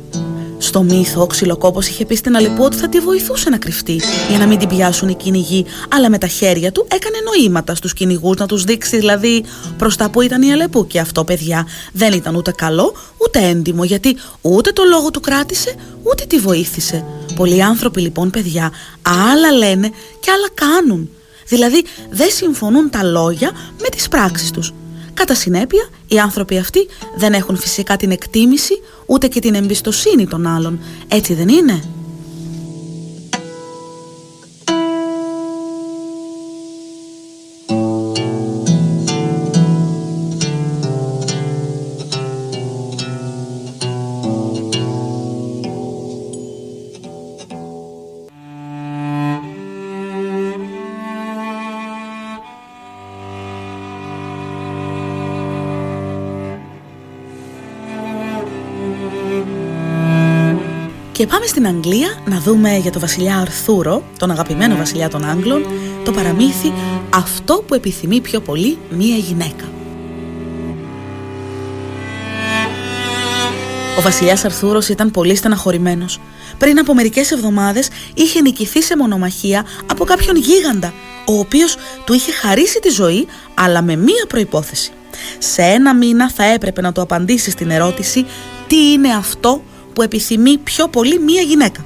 [0.58, 4.38] Στο μύθο, ο ξυλοκόπος είχε πει στην Αλεπού ότι θα τη βοηθούσε να κρυφτεί για
[4.38, 8.36] να μην την πιάσουν οι κυνηγοί, αλλά με τα χέρια του έκανε νοήματα στους κυνηγούς
[8.36, 9.44] να τους δείξει δηλαδή
[9.78, 10.86] προς τα που ήταν η Αλεπού.
[10.86, 15.74] Και αυτό, παιδιά, δεν ήταν ούτε καλό ούτε έντιμο, γιατί ούτε το λόγο του κράτησε,
[16.02, 17.04] ούτε τη βοήθησε.
[17.34, 18.72] Πολλοί άνθρωποι λοιπόν, παιδιά,
[19.32, 19.90] άλλα λένε
[20.20, 21.10] και άλλα κάνουν.
[21.46, 23.50] Δηλαδή δεν συμφωνούν τα λόγια
[23.80, 24.72] με τις πράξεις τους.
[25.14, 30.46] Κατά συνέπεια, οι άνθρωποι αυτοί δεν έχουν φυσικά την εκτίμηση ούτε και την εμπιστοσύνη των
[30.46, 30.80] άλλων.
[31.08, 31.82] Έτσι δεν είναι;
[61.22, 65.66] Και πάμε στην Αγγλία να δούμε για το βασιλιά Αρθούρο, τον αγαπημένο βασιλιά των Άγγλων,
[66.04, 66.72] το παραμύθι
[67.10, 69.64] «Αυτό που επιθυμεί πιο πολύ μία γυναίκα».
[73.98, 76.20] Ο βασιλιάς Αρθούρος ήταν πολύ στεναχωρημένος.
[76.58, 80.92] Πριν από μερικές εβδομάδες είχε νικηθεί σε μονομαχία από κάποιον γίγαντα,
[81.26, 84.92] ο οποίος του είχε χαρίσει τη ζωή, αλλά με μία προϋπόθεση.
[85.38, 88.26] Σε ένα μήνα θα έπρεπε να του απαντήσει στην ερώτηση
[88.66, 91.84] «Τι είναι αυτό που επιθυμεί πιο πολύ μία γυναίκα.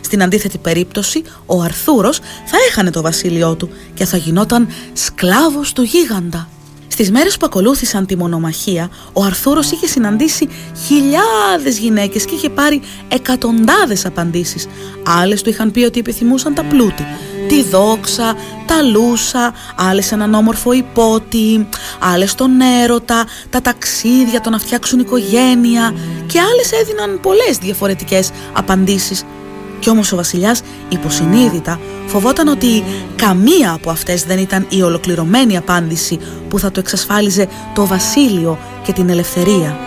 [0.00, 5.82] Στην αντίθετη περίπτωση, ο Αρθούρος θα έχανε το βασίλειό του και θα γινόταν σκλάβος του
[5.82, 6.48] γίγαντα.
[6.92, 10.48] Στις μέρες που ακολούθησαν τη μονομαχία, ο Αρθούρος είχε συναντήσει
[10.86, 14.66] χιλιάδες γυναίκες και είχε πάρει εκατοντάδες απαντήσεις.
[15.06, 17.06] Άλλες του είχαν πει ότι επιθυμούσαν τα πλούτη,
[17.48, 18.34] τη δόξα,
[18.66, 25.94] τα λούσα, άλλες έναν όμορφο υπότι, άλλες τον έρωτα, τα ταξίδια, το να φτιάξουν οικογένεια
[26.26, 29.24] και άλλες έδιναν πολλές διαφορετικές απαντήσεις.
[29.80, 32.84] Κι όμως ο βασιλιάς υποσυνείδητα φοβόταν ότι
[33.16, 38.92] καμία από αυτές δεν ήταν η ολοκληρωμένη απάντηση που θα το εξασφάλιζε το βασίλειο και
[38.92, 39.78] την ελευθερία.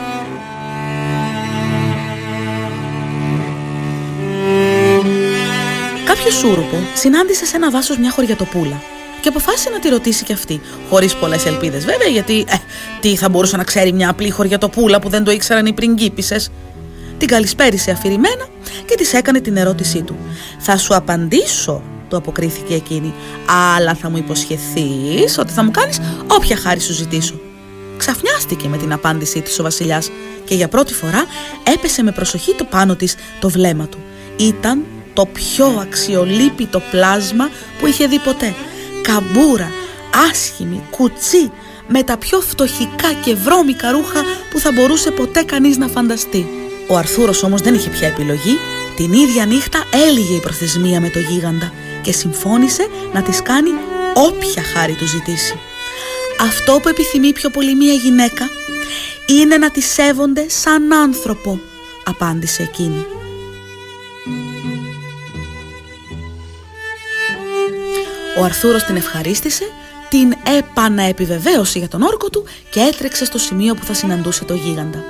[6.06, 8.82] Κάποιο σούρουπο συνάντησε σε ένα δάσο μια χωριατοπούλα
[9.22, 10.62] και αποφάσισε να τη ρωτήσει κι αυτή.
[10.90, 12.56] Χωρίς πολλές ελπίδες, βέβαια, γιατί ε,
[13.00, 16.50] τι θα μπορούσε να ξέρει μια απλή χωριατοπούλα που δεν το ήξεραν οι πριγκίπισες.
[17.24, 18.48] Την καλησπέρισε αφηρημένα
[18.86, 20.18] και της έκανε την ερώτησή του.
[20.60, 23.14] Θα σου απαντήσω, του αποκρίθηκε εκείνη,
[23.76, 27.40] αλλά θα μου υποσχεθείς ότι θα μου κάνεις όποια χάρη σου ζητήσω.
[27.98, 30.10] Ξαφνιάστηκε με την απάντησή της ο βασιλιάς
[30.46, 31.26] και για πρώτη φορά
[31.74, 33.98] έπεσε με προσοχή το πάνω της το βλέμμα του.
[34.38, 34.84] Ήταν
[35.14, 38.54] το πιο αξιολύπητο πλάσμα που είχε δει ποτέ.
[39.02, 39.72] Καμπούρα,
[40.30, 41.52] άσχημη, κουτσί,
[41.88, 46.63] με τα πιο φτωχικά και βρώμικα ρούχα που θα μπορούσε ποτέ κανείς να φανταστεί.
[46.88, 48.58] Ο Αρθούρος όμως δεν είχε πια επιλογή.
[48.96, 53.70] Την ίδια νύχτα έλυγε η προθεσμία με το γίγαντα και συμφώνησε να της κάνει
[54.14, 55.60] όποια χάρη του ζητήσει.
[56.42, 58.50] Αυτό που επιθυμεί πιο πολύ μία γυναίκα
[59.26, 61.60] είναι να τη σέβονται σαν άνθρωπο,
[62.04, 63.06] απάντησε εκείνη.
[68.40, 69.64] Ο Αρθούρος την ευχαρίστησε,
[70.10, 75.04] την επαναεπιβεβαίωσε για τον όρκο του και έτρεξε στο σημείο που θα συναντούσε το γίγαντα.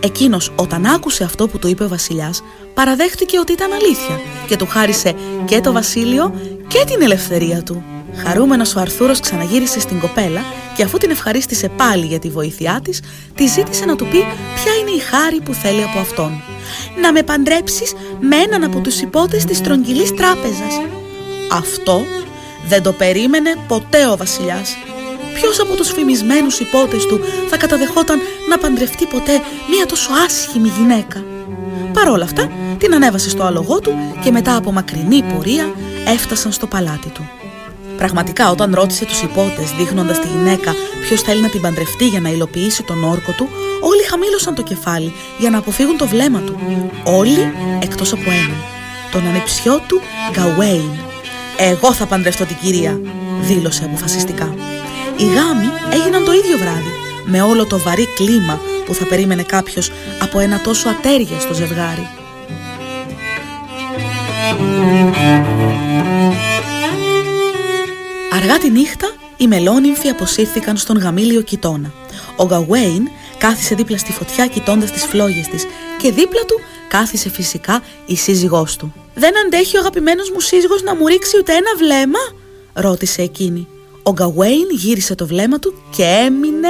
[0.00, 2.42] Εκείνος όταν άκουσε αυτό που του είπε ο βασιλιάς
[2.74, 6.34] παραδέχτηκε ότι ήταν αλήθεια και του χάρισε και το βασίλειο
[6.68, 7.84] και την ελευθερία του.
[8.14, 10.40] Χαρούμενος ο Αρθούρος ξαναγύρισε στην κοπέλα
[10.76, 13.00] και αφού την ευχαρίστησε πάλι για τη βοήθειά της,
[13.34, 14.18] τη ζήτησε να του πει
[14.54, 16.42] ποια είναι η χάρη που θέλει από αυτόν.
[17.00, 20.80] «Να με παντρέψεις με έναν από τους υπότες της τρογγυλής τράπεζας».
[21.52, 22.04] Αυτό
[22.68, 24.76] δεν το περίμενε ποτέ ο βασιλιάς.
[25.40, 28.18] Ποιος από τους φημισμένους υπότες του θα καταδεχόταν
[28.48, 29.32] να παντρευτεί ποτέ
[29.70, 31.24] μία τόσο άσχημη γυναίκα;
[31.92, 35.72] Παρ' όλα αυτά την ανέβασε στο άλογό του και μετά από μακρινή πορεία
[36.06, 37.28] έφτασαν στο παλάτι του.
[37.96, 42.28] Πραγματικά, όταν ρώτησε τους υπότες, δείχνοντας τη γυναίκα ποιος θέλει να την παντρευτεί για να
[42.28, 43.48] υλοποιήσει τον όρκο του,
[43.80, 46.58] όλοι χαμήλωσαν το κεφάλι για να αποφύγουν το βλέμμα του.
[47.04, 48.56] Όλοι εκτός από έναν.
[49.10, 50.90] Τον ανεψιό του Γκαουέιν.
[51.58, 53.00] Εγώ θα παντρευτώ την κυρία,
[53.40, 54.54] δήλωσε αποφασιστικά.
[55.18, 56.92] Οι γάμοι έγιναν το ίδιο βράδυ,
[57.24, 62.08] με όλο το βαρύ κλίμα που θα περίμενε κάποιος από ένα τόσο ατέριαστο ζευγάρι.
[68.32, 71.92] Αργά τη νύχτα, οι μελόνυμφοι αποσύρθηκαν στον γαμήλιο κοιτώνα.
[72.36, 75.66] Ο Γκαουέιν κάθισε δίπλα στη φωτιά κοιτώντας τις φλόγες της
[75.98, 78.92] και δίπλα του κάθισε φυσικά η σύζυγός του.
[79.14, 82.18] «Δεν αντέχει ο αγαπημένος μου σύζυγος να μου ρίξει ούτε ένα βλέμμα»
[82.72, 83.68] ρώτησε εκείνη.
[84.08, 86.68] Ο Γκαουέιν γύρισε το βλέμμα του και έμεινε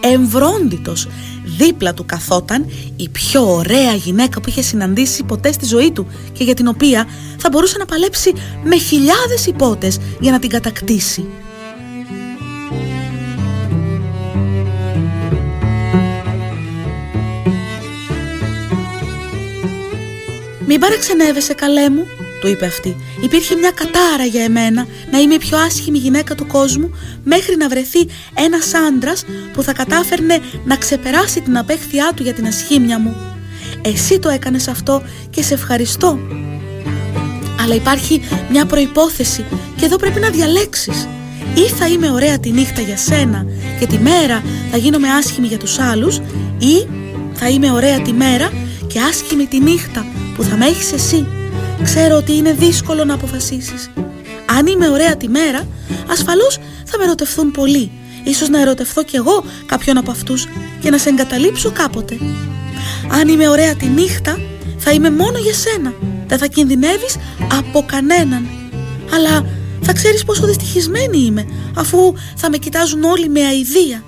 [0.00, 1.08] εμβρόντιτος.
[1.44, 6.44] Δίπλα του καθόταν η πιο ωραία γυναίκα που είχε συναντήσει ποτέ στη ζωή του και
[6.44, 7.06] για την οποία
[7.38, 8.32] θα μπορούσε να παλέψει
[8.64, 11.24] με χιλιάδες υπότες για να την κατακτήσει.
[20.66, 22.06] «Μην παραξενεύεσαι καλέ μου»,
[22.44, 22.96] του είπε αυτή.
[23.20, 26.90] Υπήρχε μια κατάρα για εμένα να είμαι η πιο άσχημη γυναίκα του κόσμου
[27.24, 32.46] μέχρι να βρεθεί ένας άντρας που θα κατάφερνε να ξεπεράσει την απέχθειά του για την
[32.46, 33.16] ασχήμια μου.
[33.82, 36.18] Εσύ το έκανες αυτό και σε ευχαριστώ.
[37.62, 39.44] Αλλά υπάρχει μια προϋπόθεση
[39.76, 41.08] και εδώ πρέπει να διαλέξεις.
[41.54, 43.46] Ή θα είμαι ωραία τη νύχτα για σένα
[43.78, 46.16] και τη μέρα θα γίνομαι άσχημη για τους άλλους
[46.58, 46.86] ή
[47.34, 48.50] θα είμαι ωραία τη μέρα
[48.86, 51.26] και άσχημη τη νύχτα που θα με έχεις εσύ.
[51.82, 53.90] Ξέρω ότι είναι δύσκολο να αποφασίσεις.
[54.58, 55.66] Αν είμαι ωραία τη μέρα,
[56.10, 57.90] ασφαλώς θα με ερωτευθούν πολλοί.
[58.24, 60.48] Ίσως να ερωτευθώ κι εγώ κάποιον από αυτούς
[60.80, 62.18] και να σε εγκαταλείψω κάποτε.
[63.08, 64.38] Αν είμαι ωραία τη νύχτα,
[64.78, 65.92] θα είμαι μόνο για σένα.
[66.26, 67.16] Δεν θα κινδυνεύεις
[67.58, 68.48] από κανέναν.
[69.14, 69.46] Αλλά
[69.80, 74.02] θα ξέρεις πόσο δυστυχισμένη είμαι, αφού θα με κοιτάζουν όλοι με αηδία.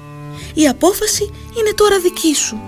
[0.54, 2.60] Η απόφαση είναι τώρα δική σου.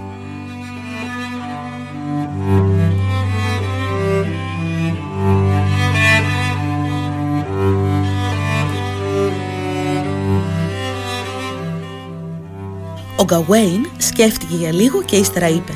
[13.20, 15.72] Ο Γκαουέιν σκέφτηκε για λίγο και ύστερα είπε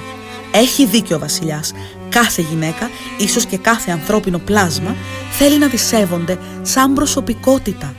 [0.52, 1.72] «Έχει δίκιο ο βασιλιάς.
[2.08, 4.96] Κάθε γυναίκα, ίσως και κάθε ανθρώπινο πλάσμα,
[5.30, 7.94] θέλει να τη σέβονται σαν προσωπικότητα.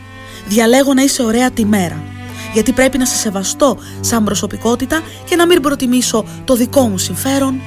[0.47, 2.03] Διαλέγω να είσαι ωραία τη μέρα.
[2.53, 7.61] Γιατί πρέπει να σε σεβαστώ σαν προσωπικότητα και να μην προτιμήσω το δικό μου συμφέρον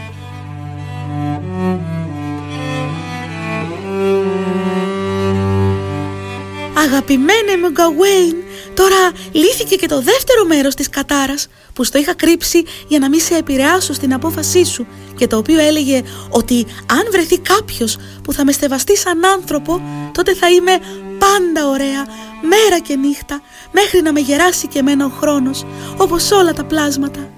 [6.86, 8.36] Αγαπημένε μου Γκαουέιν,
[8.76, 13.20] τώρα λύθηκε και το δεύτερο μέρος της κατάρας που στο είχα κρύψει για να μην
[13.20, 14.86] σε επηρεάσω στην απόφασή σου
[15.16, 19.80] και το οποίο έλεγε ότι αν βρεθεί κάποιος που θα με στεβαστεί σαν άνθρωπο
[20.12, 20.72] τότε θα είμαι
[21.18, 22.06] πάντα ωραία
[22.42, 23.40] μέρα και νύχτα
[23.72, 25.64] μέχρι να με γεράσει και εμένα ο χρόνος
[25.96, 27.30] όπως όλα τα πλάσματα.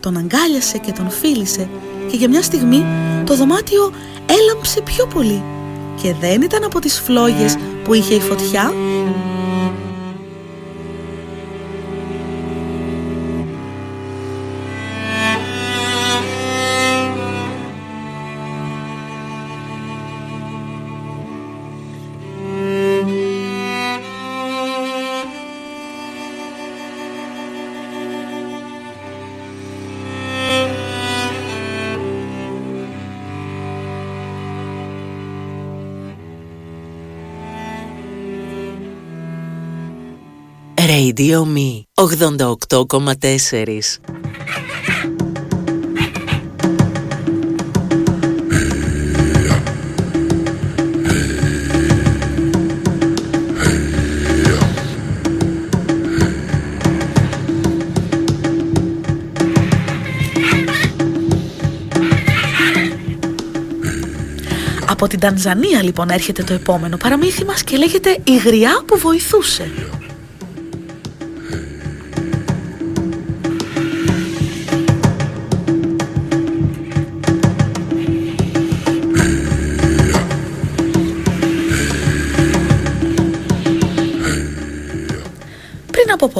[0.00, 1.68] Τον αγκάλιασε και τον φίλησε
[2.10, 2.86] και για μια στιγμή
[3.26, 3.92] το δωμάτιο
[4.26, 5.42] έλαμψε πιο πολύ
[6.02, 8.72] και δεν ήταν από τις φλόγες που είχε η φωτιά
[40.86, 43.78] Radio Me 88,4
[64.88, 69.70] Από την Τανζανία λοιπόν έρχεται το επόμενο παραμύθι μας και λέγεται «Η γριά που βοηθούσε».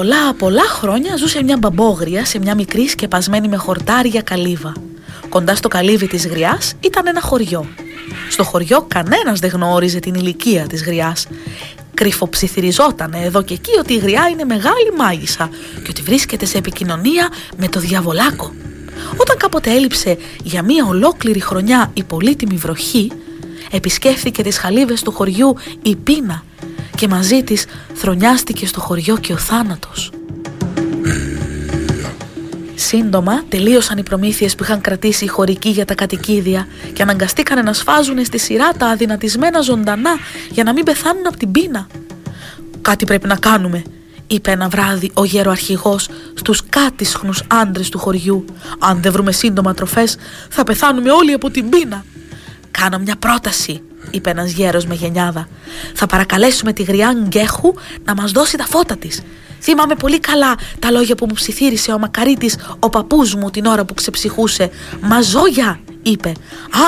[0.05, 4.73] Πολλά πολλά χρόνια ζούσε μια μπαμπόγρια σε μια μικρή σκεπασμένη με χορτάρια καλύβα.
[5.29, 7.67] Κοντά στο καλύβι της γριάς ήταν ένα χωριό.
[8.31, 11.27] Στο χωριό κανένας δεν γνώριζε την ηλικία της γριάς.
[11.95, 17.29] Κρυφοψιθυριζόταν εδώ και εκεί ότι η γριά είναι μεγάλη μάγισσα και ότι βρίσκεται σε επικοινωνία
[17.57, 18.53] με το διαβολάκο.
[19.17, 23.13] Όταν κάποτε έλειψε για μία ολόκληρη χρονιά η πολύτιμη βροχή,
[23.71, 26.45] επισκέφθηκε τις χαλίβες του χωριού η πείνα
[26.97, 30.11] και μαζί της θρονιάστηκε στο χωριό και ο θάνατος.
[32.75, 37.73] Σύντομα τελείωσαν οι προμήθειες που είχαν κρατήσει οι χωρικοί για τα κατοικίδια και αναγκαστήκανε να
[37.73, 40.11] σφάζουν στη σειρά τα αδυνατισμένα ζωντανά
[40.51, 41.87] για να μην πεθάνουν από την πείνα.
[42.83, 43.83] Κάτι πρέπει να κάνουμε,
[44.27, 48.45] είπε ένα βράδυ ο γεροαρχηγός στους κάτισχνους άντρες του χωριού.
[48.79, 50.17] Αν δεν βρούμε σύντομα τροφές
[50.49, 52.05] θα πεθάνουμε όλοι από την πείνα.
[52.71, 55.49] Κάνω μια πρόταση, είπε ένας γέρος με γενιάδα.
[55.95, 59.23] Θα παρακαλέσουμε τη γριά Γκέχου να μας δώσει τα φώτα της
[59.65, 63.85] Θυμάμαι πολύ καλά τα λόγια που μου ψιθύρισε ο μακαρίτης, ο παππούς μου την ώρα
[63.85, 64.71] που ξεψυχούσε.
[65.01, 66.33] «Μαζόγια», είπε,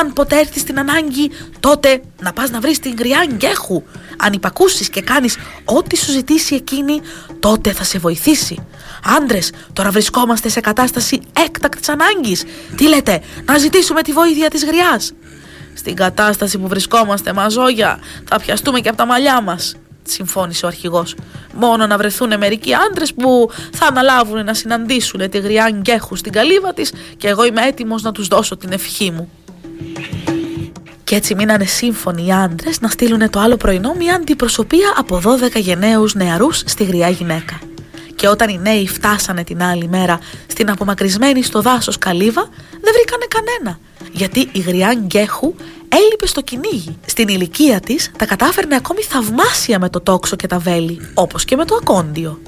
[0.00, 3.82] «αν ποτέ έρθεις στην ανάγκη, τότε να πας να βρεις την γριά Γκέχου.
[4.16, 7.00] Αν υπακούσεις και κάνεις ό,τι σου ζητήσει εκείνη,
[7.40, 8.66] τότε θα σε βοηθήσει.
[9.16, 12.44] Άντρες, τώρα βρισκόμαστε σε κατάσταση έκτακτης ανάγκης.
[12.76, 15.12] Τι λέτε, να ζητήσουμε τη βοήθεια της γριάς.
[15.76, 21.14] Στην κατάσταση που βρισκόμαστε, μαζόγια, θα πιαστούμε και από τα μαλλιά μας συμφώνησε ο αρχηγός.
[21.54, 26.74] Μόνο να βρεθούν μερικοί άντρες που θα αναλάβουν να συναντήσουν τη γριά Γκέχου στην καλύβα
[26.74, 29.30] της και εγώ είμαι έτοιμος να τους δώσω την ευχή μου.
[31.04, 35.60] Και έτσι μείνανε σύμφωνοι οι άντρες να στείλουν το άλλο πρωινό μια αντιπροσωπεία από 12
[35.60, 37.58] γενναίους νεαρούς στη γριά γυναίκα.
[38.14, 43.26] Και όταν οι νέοι φτάσανε την άλλη μέρα στην απομακρυσμένη στο δάσος καλύβα, δεν βρήκανε
[43.28, 43.78] κανένα.
[44.16, 45.54] Γιατί η γριά Γκέχου
[45.88, 46.98] έλειπε στο κυνήγι.
[47.06, 51.56] Στην ηλικία της τα κατάφερνε ακόμη θαυμάσια με το τόξο και τα βέλη, όπως και
[51.56, 52.40] με το ακόντιο.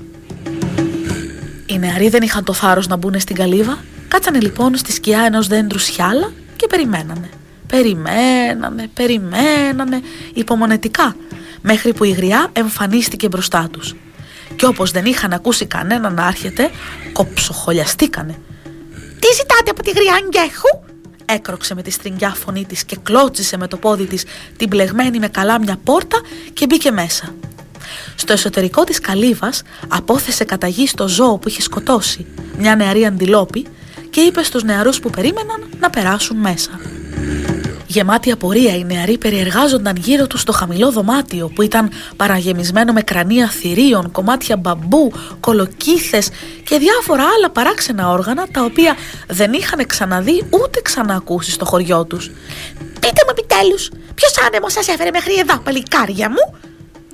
[1.66, 3.78] Οι νεαροί δεν είχαν το θάρρος να μπουν στην καλύβα,
[4.08, 7.30] κάτσανε λοιπόν στη σκιά ενός δέντρου σιάλα και περιμένανε.
[7.66, 10.00] Περιμένανε, περιμένανε,
[10.34, 11.16] υπομονετικά,
[11.60, 13.94] μέχρι που η γριά εμφανίστηκε μπροστά τους.
[14.56, 16.70] Και όπως δεν είχαν ακούσει κανένα να έρχεται,
[17.12, 18.34] κοψοχολιαστήκανε.
[19.18, 20.87] «Τι ζητάτε από τη γριά Γκέχου»
[21.28, 24.24] έκροξε με τη στριγγιά φωνή της και κλώτσισε με το πόδι της
[24.56, 26.20] την πλεγμένη με καλά μια πόρτα
[26.52, 27.34] και μπήκε μέσα.
[28.14, 32.26] Στο εσωτερικό της καλύβας απόθεσε κατά γη στο ζώο που είχε σκοτώσει,
[32.58, 33.66] μια νεαρή αντιλόπη
[34.10, 36.70] και είπε στους νεαρούς που περίμεναν να περάσουν μέσα.
[37.90, 43.48] Γεμάτοι απορία, οι νεαροί περιεργάζονταν γύρω τους στο χαμηλό δωμάτιο που ήταν παραγεμισμένο με κρανία
[43.48, 46.28] θηρίων, κομμάτια μπαμπού, κολοκύθες
[46.64, 48.96] και διάφορα άλλα παράξενα όργανα τα οποία
[49.28, 52.30] δεν είχαν ξαναδεί ούτε ξανακούσει στο χωριό τους.
[53.00, 56.58] «Πείτε μου επιτέλους, ποιος άνεμος σας έφερε μέχρι εδώ, παλικάρια μου»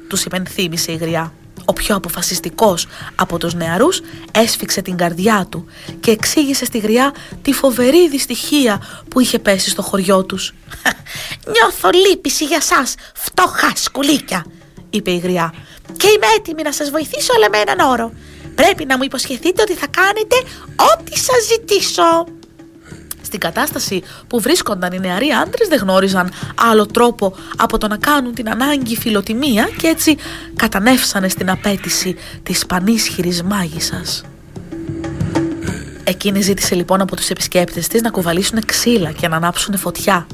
[0.08, 1.32] τους υπενθύμησε η γριά.
[1.64, 4.00] Ο πιο αποφασιστικός από τους νεαρούς
[4.32, 5.66] έσφιξε την καρδιά του
[6.00, 10.54] και εξήγησε στη γριά τη φοβερή δυστυχία που είχε πέσει στο χωριό τους.
[11.52, 14.46] «Νιώθω λύπηση για σας, φτωχά σκουλίκια»,
[14.90, 15.54] είπε η γριά
[15.96, 18.12] «και είμαι έτοιμη να σας βοηθήσω αλλά με έναν όρο.
[18.54, 20.36] Πρέπει να μου υποσχεθείτε ότι θα κάνετε
[20.76, 22.26] ό,τι σας ζητήσω».
[23.34, 28.34] Στην κατάσταση που βρίσκονταν οι νεαροί άντρες δεν γνώριζαν άλλο τρόπο από το να κάνουν
[28.34, 30.16] την ανάγκη φιλοτιμία και έτσι
[30.56, 34.22] κατανεύσανε στην απέτηση της πανίσχυρης μάγισσας.
[36.04, 40.26] Εκείνη ζήτησε λοιπόν από τους επισκέπτες της να κουβαλήσουν ξύλα και να ανάψουν φωτιά.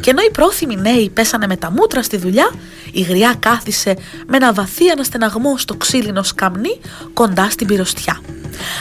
[0.00, 2.50] Και ενώ οι πρόθυμοι νέοι πέσανε με τα μούτρα στη δουλειά,
[2.92, 6.80] η γριά κάθισε με ένα βαθύ αναστεναγμό στο ξύλινο σκαμνί
[7.12, 8.20] κοντά στην πυροστιά.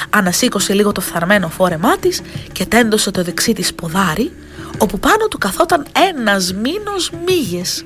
[0.09, 4.31] Ανασήκωσε λίγο το φθαρμένο φόρεμά της και τέντωσε το δεξί της ποδάρι,
[4.77, 7.85] όπου πάνω του καθόταν ένας μήνος μύγες.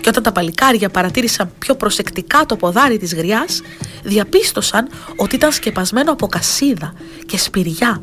[0.00, 3.60] Και όταν τα παλικάρια παρατήρησαν πιο προσεκτικά το ποδάρι της γριάς,
[4.02, 6.92] διαπίστωσαν ότι ήταν σκεπασμένο από κασίδα
[7.26, 8.02] και σπηριά.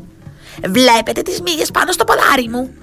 [0.68, 2.74] «Βλέπετε τις μύγες πάνω στο ποδάρι μου»,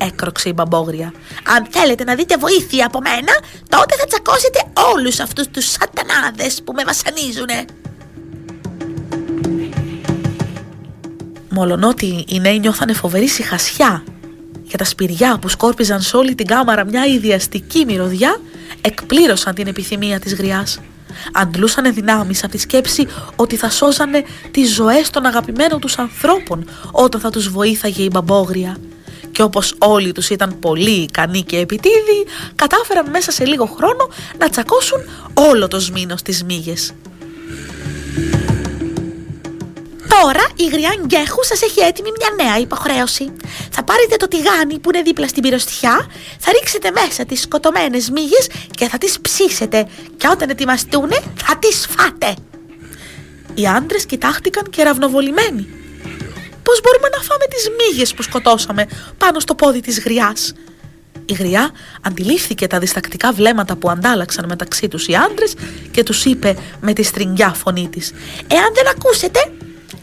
[0.00, 1.12] έκροξε η μπαμπόγρια.
[1.56, 3.32] Αν θέλετε να δείτε βοήθεια από μένα,
[3.68, 4.60] τότε θα τσακώσετε
[4.94, 7.64] όλους αυτούς τους σατανάδες που με βασανίζουνε.
[11.48, 14.04] Μολονότι οι νέοι νιώθανε φοβερή συχασιά
[14.70, 18.40] για τα σπηριά που σκόρπιζαν σε όλη την κάμαρα μια ιδιαστική μυρωδιά,
[18.80, 20.80] εκπλήρωσαν την επιθυμία της γριάς.
[21.32, 27.20] Αντλούσαν δυνάμεις από τη σκέψη ότι θα σώζανε τις ζωές των αγαπημένων τους ανθρώπων όταν
[27.20, 28.76] θα τους βοήθαγε η μπαμπόγρια.
[29.32, 34.08] Και όπως όλοι τους ήταν πολύ ικανοί και επιτίδοι, κατάφεραν μέσα σε λίγο χρόνο
[34.38, 34.98] να τσακώσουν
[35.34, 36.92] όλο το σμήνο στις μύγες.
[40.22, 43.32] Τώρα η γριά Γκέχου σας έχει έτοιμη μια νέα υποχρέωση.
[43.70, 46.06] Θα πάρετε το τηγάνι που είναι δίπλα στην πυροστιχιά,
[46.38, 49.88] θα ρίξετε μέσα τις σκοτωμένες μύγες και θα τις ψήσετε.
[50.16, 51.10] Και όταν ετοιμαστούν,
[51.44, 52.34] θα τις φάτε.
[53.54, 55.79] Οι άντρες κοιτάχτηκαν και ραυνοβολημένοι.
[56.62, 58.86] Πώς μπορούμε να φάμε τις μύγες που σκοτώσαμε
[59.18, 60.52] πάνω στο πόδι της γριάς;
[61.24, 61.70] Η γριά
[62.02, 65.54] αντιλήφθηκε τα διστακτικά βλέμματα που αντάλλαξαν μεταξύ τους οι άντρες
[65.90, 68.12] και τους είπε με τη στριγγιά φωνή της
[68.48, 69.40] «Εάν δεν ακούσετε,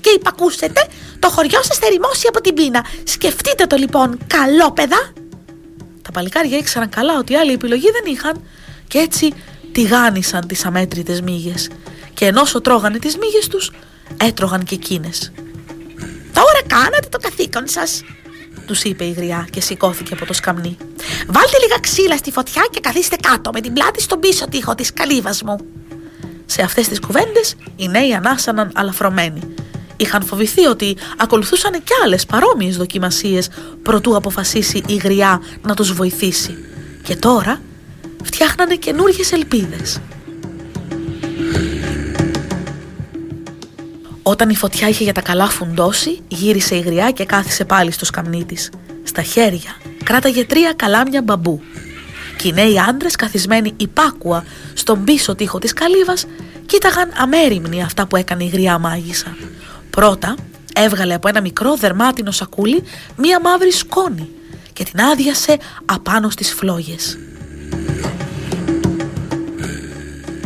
[0.02, 0.88] και υπακούσετε,
[1.20, 2.86] το χωριό σας θα ρημώσει από την πείνα.
[3.04, 5.14] Σκεφτείτε το λοιπόν, καλό παιδά.
[6.02, 8.44] Τα παλικάρια ήξεραν καλά ότι άλλη επιλογή δεν είχαν
[8.88, 9.34] και έτσι
[9.72, 11.70] τηγάνισαν τις αμέτρητες μύγες
[12.14, 13.72] και ενώ τρώγανε τις μύγες τους,
[14.18, 15.32] έτρωγαν και εκείνες.
[16.38, 18.04] Τώρα κάνατε το καθήκον σας,
[18.66, 20.78] τους είπε η γριά και σηκώθηκε από το σκαμνί.
[21.28, 24.94] Βάλτε λίγα ξύλα στη φωτιά και καθίστε κάτω με την πλάτη στον πίσω τοίχο της
[24.94, 25.58] καλύβας μου.
[26.46, 29.40] Σε αυτές τις κουβέντες οι νέοι ανάσαναν αλαφρωμένοι
[29.98, 33.50] Είχαν φοβηθεί ότι ακολουθούσαν και άλλες παρόμοιες δοκιμασίες
[33.84, 36.58] προτού αποφασίσει η γριά να τους βοηθήσει.
[37.04, 37.62] Και τώρα
[38.24, 40.00] φτιάχνανε καινούργιες ελπίδες.
[44.30, 48.06] Όταν η φωτιά είχε για τα καλά φουντώσει, γύρισε η γριά και κάθισε πάλι στο
[48.06, 48.70] σκαμνί της.
[49.04, 51.62] Στα χέρια κράταγε τρία καλάμια μπαμπού.
[52.38, 56.26] Και οι νέοι άντρες καθισμένοι υπάκουα στον πίσω τοίχο της καλύβας
[56.66, 59.38] κοίταγαν αμέριμνοι αυτά που έκανε η γριά μάγισσα.
[59.90, 60.36] Πρώτα
[60.76, 62.84] έβγαλε από ένα μικρό δερμάτινο σακούλι
[63.16, 64.30] μία μαύρη σκόνη
[64.74, 67.18] και την άδειασε απάνω στις φλόγες.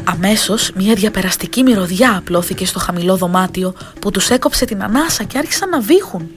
[0.04, 5.70] Αμέσως μία διαπεραστική μυρωδιά απλώθηκε στο χαμηλό δωμάτιο που τους έκοψε την ανάσα και άρχισαν
[5.70, 6.30] να βήχουν.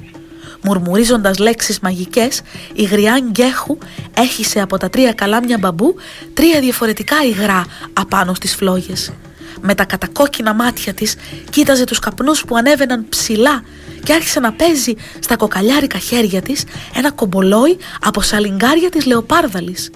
[0.62, 2.40] Μουρμουρίζοντας λέξεις μαγικές,
[2.74, 3.78] η γριά Γκέχου
[4.14, 5.94] έχισε από τα τρία καλάμια μπαμπού
[6.34, 9.12] τρία διαφορετικά υγρά απάνω στις φλόγες
[9.60, 11.16] με τα κατακόκκινα μάτια της
[11.50, 13.62] κοίταζε τους καπνούς που ανέβαιναν ψηλά
[14.02, 19.90] και άρχισε να παίζει στα κοκαλιάρικα χέρια της ένα κομπολόι από σαλιγκάρια της λεοπάρδαλης.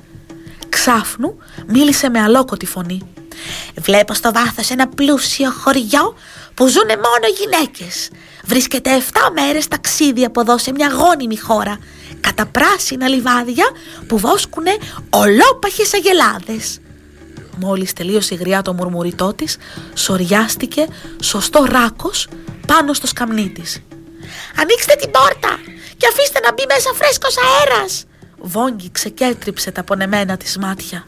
[0.69, 3.03] Ξάφνου μίλησε με αλόκοτη φωνή.
[3.75, 6.17] «Βλέπω στο βάθος ένα πλούσιο χωριό
[6.55, 8.11] που ζουνε μόνο γυναίκες.
[8.45, 11.79] Βρίσκεται 7 μέρες ταξίδι από εδώ σε μια γόνιμη χώρα
[12.21, 13.67] κατά πράσινα λιβάδια
[14.07, 14.77] που βόσκουνε
[15.11, 16.79] ολόπαχες αγελάδες.
[17.61, 19.57] Μόλις τελείωσε η γριά το μουρμουριτό της,
[19.95, 20.87] σοριάστηκε
[21.23, 22.29] σωστό ράκος
[22.67, 23.83] πάνω στο σκαμνί της.
[24.61, 25.59] «Ανοίξτε την πόρτα
[25.97, 28.05] και αφήστε να μπει μέσα φρέσκος αέρας!»
[28.41, 31.07] Βόγγι ξεκέτριψε τα πονεμένα της μάτια.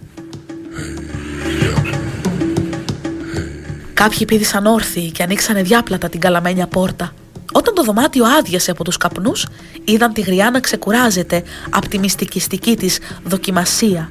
[4.02, 7.14] Κάποιοι πήδησαν όρθιοι και ανοίξανε διάπλατα την καλαμένια πόρτα.
[7.52, 9.46] Όταν το δωμάτιο άδειασε από τους καπνούς,
[9.84, 14.10] είδαν τη γριά να ξεκουράζεται από τη μυστικιστική της δοκιμασία.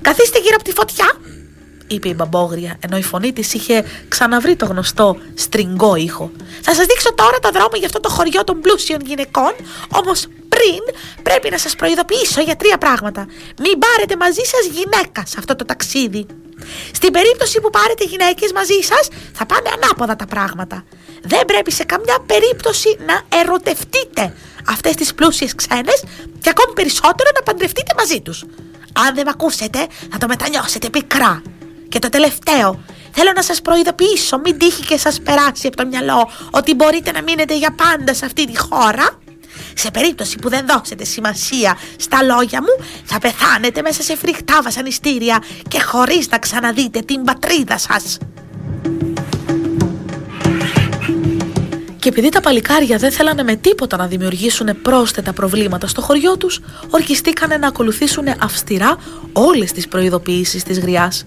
[0.00, 1.06] «Καθίστε γύρω από τη φωτιά
[1.86, 6.30] είπε η μπαμπόγρια, ενώ η φωνή της είχε ξαναβρει το γνωστό στριγκό ήχο.
[6.62, 9.52] Θα σας δείξω τώρα το δρόμο για αυτό το χωριό των πλούσιων γυναικών,
[9.92, 10.82] όμως πριν
[11.22, 13.26] πρέπει να σας προειδοποιήσω για τρία πράγματα.
[13.58, 16.26] Μην πάρετε μαζί σας γυναίκα σε αυτό το ταξίδι.
[16.92, 20.84] Στην περίπτωση που πάρετε γυναίκες μαζί σας θα πάνε ανάποδα τα πράγματα.
[21.22, 24.34] Δεν πρέπει σε καμιά περίπτωση να ερωτευτείτε
[24.68, 26.04] αυτές τις πλούσιες ξένες
[26.40, 28.44] και ακόμη περισσότερο να παντρευτείτε μαζί τους.
[28.92, 31.42] Αν δεν με ακούσετε θα το μετανιώσετε πικρά.
[31.88, 36.30] Και το τελευταίο, θέλω να σας προειδοποιήσω, μην τύχει και σας περάσει από το μυαλό
[36.50, 39.18] ότι μπορείτε να μείνετε για πάντα σε αυτή τη χώρα.
[39.78, 45.42] Σε περίπτωση που δεν δώσετε σημασία στα λόγια μου, θα πεθάνετε μέσα σε φρικτά βασανιστήρια
[45.68, 48.18] και χωρίς να ξαναδείτε την πατρίδα σας.
[51.98, 56.60] Και επειδή τα παλικάρια δεν θέλανε με τίποτα να δημιουργήσουν πρόσθετα προβλήματα στο χωριό τους,
[56.90, 58.96] ορκιστήκανε να ακολουθήσουν αυστηρά
[59.32, 61.24] όλες τις προειδοποιήσεις της γριάς.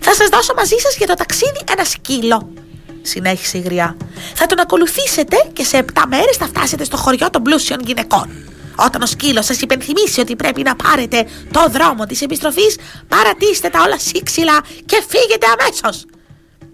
[0.00, 2.52] Θα σας δώσω μαζί σας για το ταξίδι ένα σκύλο
[3.06, 3.96] συνέχισε η γριά.
[4.34, 8.28] Θα τον ακολουθήσετε και σε 7 μέρες θα φτάσετε στο χωριό των πλούσιων γυναικών.
[8.76, 12.76] Όταν ο σκύλος σας υπενθυμίσει ότι πρέπει να πάρετε το δρόμο της επιστροφής,
[13.08, 16.06] παρατήστε τα όλα σύξυλα και φύγετε αμέσως.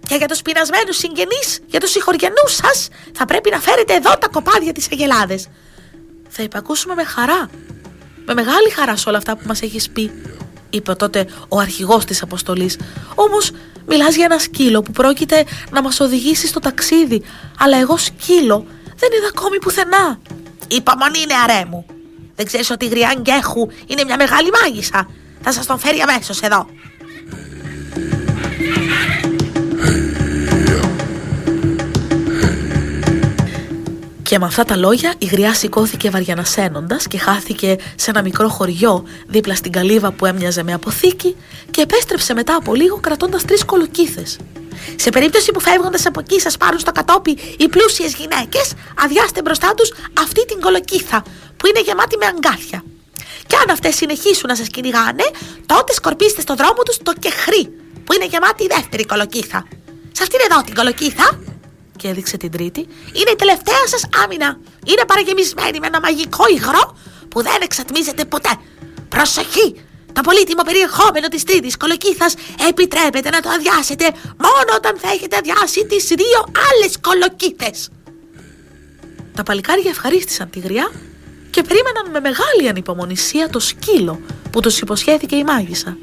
[0.09, 4.29] Και για τους πεινασμένους συγγενείς, για τους συγχωριανούς σας, θα πρέπει να φέρετε εδώ τα
[4.29, 5.47] κοπάδια της Αγελάδες.
[6.29, 7.51] Θα υπακούσουμε με χαρά.
[8.25, 10.11] Με μεγάλη χαρά σε όλα αυτά που μας έχεις πει
[10.71, 12.79] είπε τότε ο αρχηγός της αποστολής.
[13.15, 13.51] Όμως
[13.87, 17.23] μιλάς για ένα σκύλο που πρόκειται να μας οδηγήσει στο ταξίδι,
[17.59, 18.67] αλλά εγώ σκύλο
[18.97, 20.19] Δεν είδα ακόμη πουθενά.
[20.69, 21.87] Υπομονή, νεαρέ μου.
[22.37, 25.09] Δεν ξέρεις ότι η γριά Γκέχου είναι μια μεγάλη μάγισσα.
[25.43, 26.67] Θα σας τον φέρει αμέσως εδώ.
[34.31, 39.05] Και με αυτά τα λόγια η γριά σηκώθηκε βαριανασένοντας και χάθηκε σε ένα μικρό χωριό
[39.27, 41.37] δίπλα στην καλύβα που έμοιαζε με αποθήκη
[41.71, 44.39] και επέστρεψε μετά από λίγο κρατώντας τρεις κολοκύθες.
[44.97, 48.73] Σε περίπτωση που φεύγοντας από εκεί σας πάρουν στο κατόπι οι πλούσιες γυναίκες,
[49.05, 51.23] αδειάστε μπροστά τους αυτή την κολοκύθα
[51.57, 52.85] που είναι γεμάτη με αγκάθια.
[53.47, 55.25] Και αν αυτές συνεχίσουν να σας κυνηγάνε,
[55.67, 57.63] τότε σκορπίστε στο δρόμο τους το κεχρί
[58.05, 59.65] που είναι γεμάτη η δεύτερη κολοκύθα.
[60.13, 61.39] Σε αυτήν εδώ την κολοκύθα
[62.01, 62.81] και έδειξε την τρίτη,
[63.19, 64.59] είναι η τελευταία σας άμυνα.
[64.91, 66.97] Είναι παραγεμισμένη με ένα μαγικό υγρό
[67.29, 68.53] που δεν εξατμίζεται ποτέ.
[69.09, 69.69] Προσοχή!
[70.13, 72.35] Το πολύτιμο περιεχόμενο της τρίτης κολοκύθας
[72.69, 74.05] επιτρέπεται να το αδειάσετε
[74.47, 77.89] μόνο όταν θα έχετε αδειάσει τις δύο άλλες κολοκύθες.
[79.35, 80.91] Τα παλικάρια ευχαρίστησαν τη γριά
[81.51, 84.21] και περίμεναν με μεγάλη ανυπομονησία το σκύλο
[84.51, 85.97] που τους υποσχέθηκε η μάγισσα.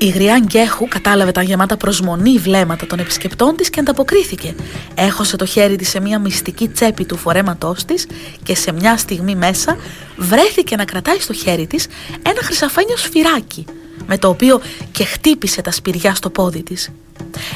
[0.00, 4.54] Η γριά Γκέχου κατάλαβε τα γεμάτα προσμονή βλέμματα των επισκεπτών της και ανταποκρίθηκε.
[4.94, 8.06] Έχωσε το χέρι της σε μια μυστική τσέπη του φορέματός της
[8.42, 9.76] και σε μια στιγμή μέσα
[10.16, 11.86] βρέθηκε να κρατάει στο χέρι της
[12.22, 13.64] ένα χρυσαφένιο σφυράκι
[14.06, 14.60] με το οποίο
[14.92, 16.90] και χτύπησε τα σπηριά στο πόδι της.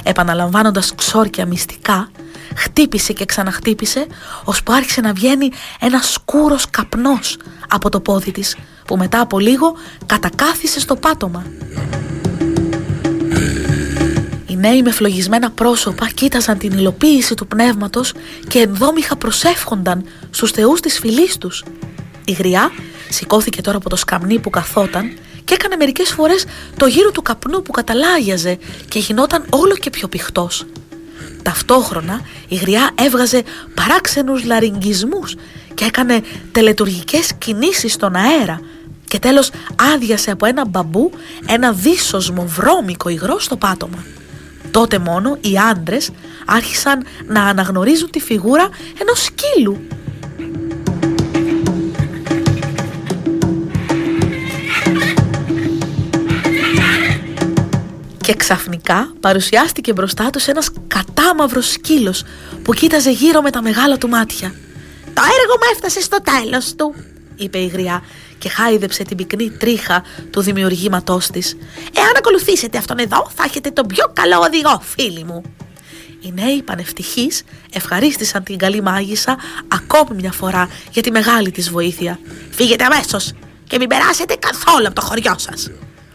[0.02, 2.10] Επαναλαμβάνοντας ξόρκια μυστικά,
[2.56, 4.06] χτύπησε και ξαναχτύπησε,
[4.44, 7.36] ώσπου άρχισε να βγαίνει ένα σκούρος καπνός
[7.68, 9.74] από το πόδι της, που μετά από λίγο
[10.06, 11.44] κατακάθισε στο πάτωμα
[14.62, 18.12] νέοι με φλογισμένα πρόσωπα κοίταζαν την υλοποίηση του πνεύματος
[18.48, 21.64] και ενδόμηχα προσεύχονταν στους θεούς της φυλής τους.
[22.24, 22.70] Η γριά
[23.08, 25.12] σηκώθηκε τώρα από το σκαμνί που καθόταν
[25.44, 26.44] και έκανε μερικές φορές
[26.76, 28.58] το γύρο του καπνού που καταλάγιαζε
[28.88, 30.66] και γινόταν όλο και πιο πηχτός.
[31.42, 33.42] Ταυτόχρονα η γριά έβγαζε
[33.74, 35.34] παράξενους λαριγγισμούς
[35.74, 38.60] και έκανε τελετουργικές κινήσεις στον αέρα
[39.08, 39.50] και τέλος
[39.94, 41.10] άδειασε από ένα μπαμπού
[41.46, 44.04] ένα δίσοσμο βρώμικο υγρό στο πάτωμα.
[44.72, 46.10] Τότε μόνο οι άντρες
[46.46, 48.68] άρχισαν να αναγνωρίζουν τη φιγούρα
[49.00, 49.86] ενός σκύλου.
[58.20, 62.24] Και ξαφνικά παρουσιάστηκε μπροστά τους ένας κατάμαυρος σκύλος
[62.62, 64.54] που κοίταζε γύρω με τα μεγάλα του μάτια.
[65.14, 66.94] «Το έργο μου έφτασε στο τέλος του»,
[67.36, 68.02] είπε η γριά
[68.42, 71.56] και χάιδεψε την πυκνή τρίχα του δημιουργήματός της.
[71.96, 75.42] «Εάν ακολουθήσετε αυτόν εδώ θα έχετε τον πιο καλό οδηγό, φίλοι μου».
[76.20, 79.36] Οι νέοι πανευτυχείς ευχαρίστησαν την καλή μάγισσα
[79.68, 82.18] ακόμη μια φορά για τη μεγάλη της βοήθεια.
[82.50, 83.32] «Φύγετε αμέσως
[83.66, 85.70] και μην περάσετε καθόλου από το χωριό σας»,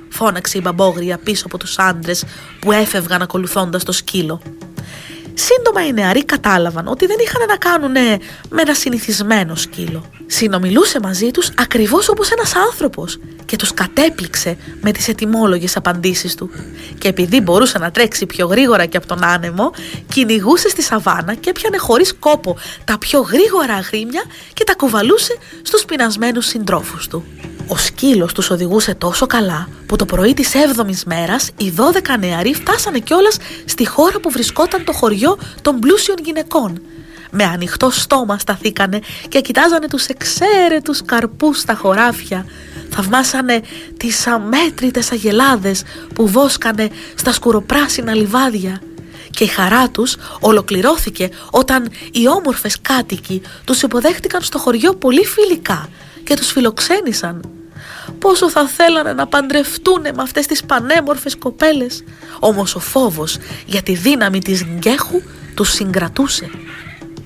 [0.09, 2.23] φώναξε η μπαμπόγρια πίσω από τους άντρες
[2.59, 4.41] που έφευγαν ακολουθώντας το σκύλο.
[5.39, 7.91] Σύντομα οι νεαροί κατάλαβαν ότι δεν είχαν να κάνουν
[8.49, 10.05] με ένα συνηθισμένο σκύλο.
[10.25, 16.49] Συνομιλούσε μαζί τους ακριβώς όπως ένας άνθρωπος και τους κατέπληξε με τις ετοιμόλογες απαντήσεις του.
[16.97, 19.71] Και επειδή μπορούσε να τρέξει πιο γρήγορα και από τον άνεμο,
[20.13, 24.23] κυνηγούσε στη σαβάνα και έπιανε χωρίς κόπο τα πιο γρήγορα αγρίμια
[24.53, 27.23] και τα κουβαλούσε στους πεινασμένους συντρόφους του.
[27.67, 32.53] Ο σκύλος τους οδηγούσε τόσο καλά που το πρωί της 7ης μέρας οι 12 νεαροί
[32.53, 36.81] φτάσανε κιόλας στη χώρα που βρισκόταν το χωριό των πλούσιων γυναικών.
[37.31, 42.45] Με ανοιχτό στόμα σταθήκανε και κοιτάζανε τους εξαίρετους καρπούς στα χωράφια.
[42.89, 43.61] Θαυμάσανε
[43.97, 48.81] τις αμέτρητες αγελάδες που βόσκανε στα σκουροπράσινα λιβάδια.
[49.29, 55.89] Και η χαρά τους ολοκληρώθηκε όταν οι όμορφες κάτοικοι τους υποδέχτηκαν στο χωριό πολύ φιλικά
[56.27, 57.41] και τους φιλοξένησαν
[58.19, 62.03] πόσο θα θέλανε να παντρευτούν με αυτές τις πανέμορφες κοπέλες.
[62.39, 65.21] Όμως ο φόβος για τη δύναμη της Γκέχου
[65.55, 66.49] τους συγκρατούσε.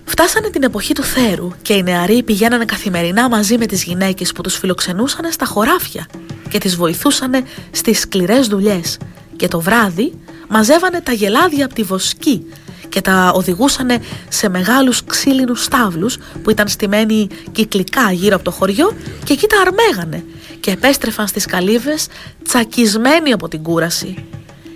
[0.06, 4.42] Φτάσανε την εποχή του θέρου και οι νεαροί πηγαίνανε καθημερινά μαζί με τις γυναίκες που
[4.42, 6.08] τους φιλοξενούσαν στα χωράφια
[6.50, 8.98] και τις βοηθούσαν στις σκληρές δουλειές
[9.36, 10.14] και το βράδυ
[10.48, 12.46] μαζεύανε τα γελάδια από τη βοσκή
[12.92, 13.90] και τα οδηγούσαν
[14.30, 19.58] σε μεγάλους ξύλινους στάβλους που ήταν στημένοι κυκλικά γύρω από το χωριό και εκεί τα
[19.62, 20.24] αρμέγανε
[20.60, 22.08] και επέστρεφαν στις καλύβες
[22.44, 24.26] τσακισμένοι από την κούραση.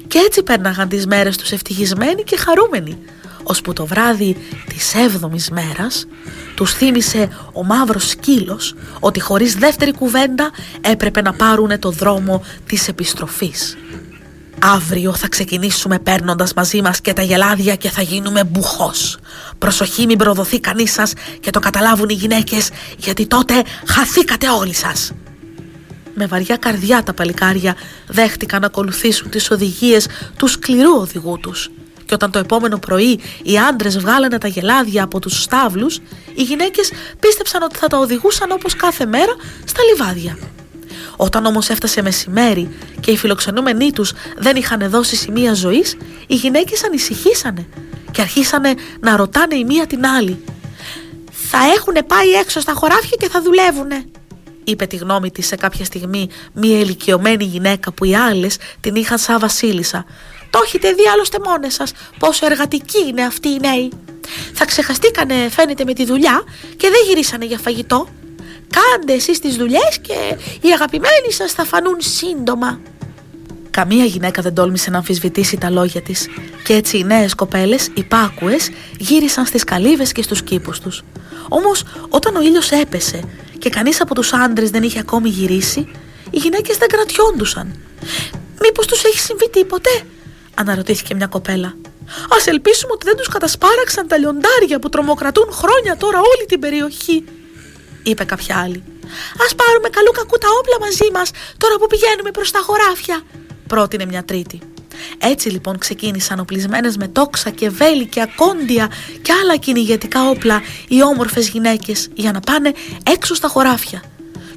[0.08, 2.98] Και έτσι πέρναγαν τις μέρες τους ευτυχισμένοι και χαρούμενοι,
[3.44, 4.38] ώσπου το βράδυ
[4.68, 6.06] της έβδομης μέρας
[6.56, 10.52] τους θύμισε ο μαύρος σκύλος ότι χωρίς δεύτερη κουβέντα
[10.82, 13.78] έπρεπε να πάρουν το δρόμο της επιστροφής.
[14.60, 19.18] Αύριο θα ξεκινήσουμε παίρνοντας μαζί μας και τα γελάδια και θα γίνουμε μπουχός.
[19.58, 25.12] Προσοχή μην προδοθεί κανείς σας και το καταλάβουν οι γυναίκες γιατί τότε χαθήκατε όλοι σας.
[26.14, 27.76] Με βαριά καρδιά τα παλικάρια
[28.08, 31.70] δέχτηκαν να ακολουθήσουν τις οδηγίες του σκληρού οδηγού τους
[32.06, 36.00] Και όταν το επόμενο πρωί οι άντρες βγάλανε τα γελάδια από τους στάβλους,
[36.36, 39.36] οι γυναίκες πίστεψαν ότι θα τα οδηγούσαν όπως κάθε μέρα
[39.66, 40.38] στα λιβάδια.
[41.16, 45.98] Όταν όμως έφτασε μεσημέρι και οι φιλοξενούμενοι τους δεν είχαν δώσει σημεία ζωής,
[46.28, 47.68] οι γυναίκες ανησυχήσανε
[48.12, 50.44] και αρχίσανε να ρωτάνε η μία την άλλη.
[51.32, 54.06] Θα έχουν πάει έξω στα χωράφια και θα δουλεύουνε
[54.66, 59.18] είπε τη γνώμη της σε κάποια στιγμή μια ηλικιωμένη γυναίκα που οι άλλες την είχαν
[59.18, 60.06] σαν βασίλισσα.
[60.50, 63.92] Το έχετε δει άλλωστε μόνες σας πόσο εργατικοί είναι αυτοί οι νέοι.
[64.54, 66.44] Θα ξεχαστήκανε φαίνεται με τη δουλειά
[66.78, 68.08] και δεν γυρίσανε για φαγητό.
[68.70, 72.80] Κάντε εσείς τις δουλειές και οι αγαπημένοι σας θα φανούν σύντομα.
[73.70, 76.28] Καμία γυναίκα δεν τόλμησε να αμφισβητήσει τα λόγια της
[76.64, 81.04] και έτσι οι νέες κοπέλες, υπάκουες, γύρισαν στις καλύβες και στους κήπους τους.
[81.50, 83.20] Όμως όταν ο ήλιος έπεσε
[83.58, 85.80] και κανείς από τους άντρες δεν είχε ακόμη γυρίσει,
[86.32, 87.76] οι γυναίκες δεν κρατιόντουσαν.
[88.62, 89.90] «Μήπως τους έχει συμβεί τίποτε»
[90.56, 91.68] αναρωτήθηκε μια κοπέλα.
[92.08, 97.24] Α ελπίσουμε ότι δεν τους κατασπάραξαν τα λιοντάρια που τρομοκρατούν χρόνια τώρα όλη την περιοχή,
[98.06, 98.84] είπε κάποια άλλη.
[99.44, 103.22] Α πάρουμε καλού κακού τα όπλα μαζί μας τώρα που πηγαίνουμε προς τα χωράφια,
[103.68, 104.60] πρότεινε μια τρίτη.
[105.18, 108.92] Έτσι λοιπόν ξεκίνησαν οπλισμένες με τόξα και βέλη και ακόντια
[109.22, 114.04] και άλλα κυνηγετικά όπλα οι όμορφες γυναίκες για να πάνε έξω στα χωράφια.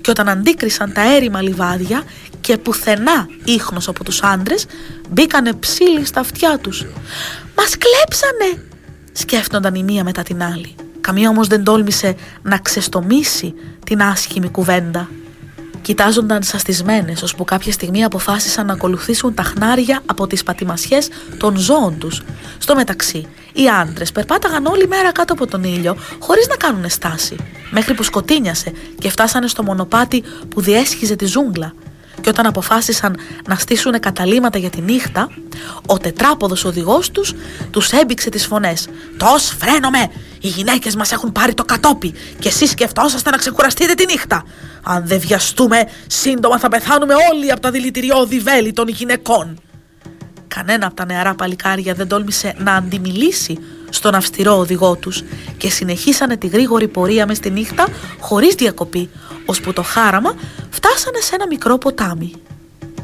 [0.00, 2.02] Και όταν αντίκρισαν τα έρημα λιβάδια
[2.40, 4.66] και πουθενά ίχνος από τους άντρες
[5.08, 6.84] μπήκανε ψήλοι στα αυτιά τους.
[7.56, 8.62] «Μας κλέψανε!»
[9.12, 10.74] σκέφτονταν η μία μετά την άλλη.
[11.08, 13.54] Καμία όμως δεν τόλμησε να ξεστομίσει
[13.84, 15.08] την άσχημη κουβέντα.
[15.82, 21.98] Κοιτάζονταν σαστισμένες, ώσπου κάποια στιγμή αποφάσισαν να ακολουθήσουν τα χνάρια από τις πατημασιές των ζώων
[21.98, 22.22] τους.
[22.58, 27.36] Στο μεταξύ, οι άντρες περπάταγαν όλη μέρα κάτω από τον ήλιο, χωρίς να κάνουν στάση,
[27.70, 31.72] μέχρι που σκοτίνιασε και φτάσανε στο μονοπάτι που διέσχιζε τη ζούγκλα.
[32.20, 33.16] Και όταν αποφάσισαν
[33.48, 35.30] να στήσουν καταλήματα για τη νύχτα,
[35.86, 37.34] ο τετράποδος οδηγός τους
[37.70, 38.88] τους έμπηξε τις φωνές.
[39.16, 40.10] «Τος φρένομαι!
[40.40, 44.44] Οι γυναίκες μας έχουν πάρει το κατόπι και εσείς σκεφτόσαστε να ξεκουραστείτε τη νύχτα.
[44.82, 49.60] Αν δεν βιαστούμε, σύντομα θα πεθάνουμε όλοι από τα δηλητηριώδη βέλη των γυναικών».
[50.48, 53.58] Κανένα από τα νεαρά παλικάρια δεν τόλμησε να αντιμιλήσει
[53.90, 55.22] στον αυστηρό οδηγό τους
[55.56, 57.88] και συνεχίσανε τη γρήγορη πορεία μες στη νύχτα
[58.20, 59.10] χωρίς διακοπή,
[59.50, 60.34] ώσπου το χάραμα
[60.70, 62.32] φτάσανε σε ένα μικρό ποτάμι.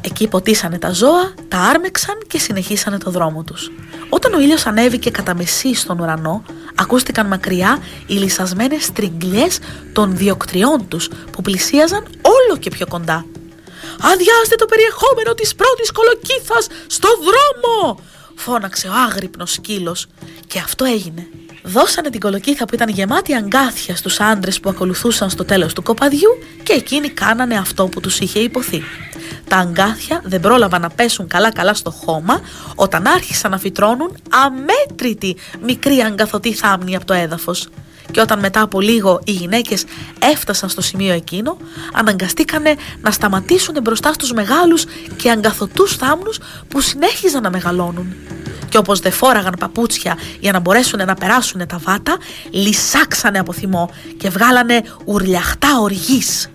[0.01, 3.71] Εκεί ποτίσανε τα ζώα, τα άρμεξαν και συνεχίσανε το δρόμο τους.
[4.09, 6.43] Όταν ο ήλιος ανέβηκε κατά μεσή στον ουρανό,
[6.75, 9.59] ακούστηκαν μακριά οι λυσασμένες τριγκλιές
[9.93, 13.25] των διοκτριών τους που πλησίαζαν όλο και πιο κοντά.
[14.01, 17.99] «Αδειάστε το περιεχόμενο της πρώτης κολοκύθας στο δρόμο!»
[18.35, 20.07] φώναξε ο άγρυπνος σκύλος
[20.47, 21.27] και αυτό έγινε.
[21.67, 26.29] Δώσανε την κολοκύθα που ήταν γεμάτη αγκάθια στους άντρες που ακολουθούσαν στο τέλος του κοπαδιού
[26.63, 28.83] και εκείνοι κάνανε αυτό που τους είχε υποθεί.
[29.47, 32.41] Τα αγκάθια δεν πρόλαβαν να πέσουν καλά-καλά στο χώμα
[32.75, 37.67] όταν άρχισαν να φυτρώνουν αμέτρητοι μικροί αγκαθωτοί θάμνοι από το έδαφος.
[38.11, 39.85] Και όταν μετά από λίγο οι γυναίκες
[40.19, 41.57] έφτασαν στο σημείο εκείνο,
[41.93, 44.85] αναγκαστήκανε να σταματήσουν μπροστά στους μεγάλους
[45.15, 48.15] και αγκαθωτούς θάμνους που συνέχιζαν να μεγαλώνουν.
[48.69, 52.17] Και όπως δεν φόραγαν παπούτσια για να μπορέσουν να περάσουν τα βάτα,
[52.51, 56.49] λυσάξανε από θυμό και βγάλανε ουρλιαχτά οργής.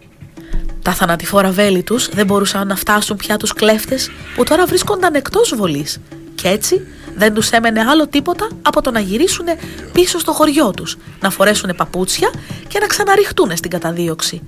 [0.82, 5.54] Τα θανατηφόρα βέλη τους δεν μπορούσαν να φτάσουν πια τους κλέφτες που τώρα βρίσκονταν εκτός
[5.56, 5.98] βολής
[6.34, 6.86] και έτσι
[7.20, 9.46] δεν τους έμενε άλλο τίποτα από το να γυρίσουν
[9.92, 12.30] πίσω στο χωριό τους, να φορέσουν παπούτσια
[12.68, 14.42] και να ξαναριχτούν στην καταδίωξη.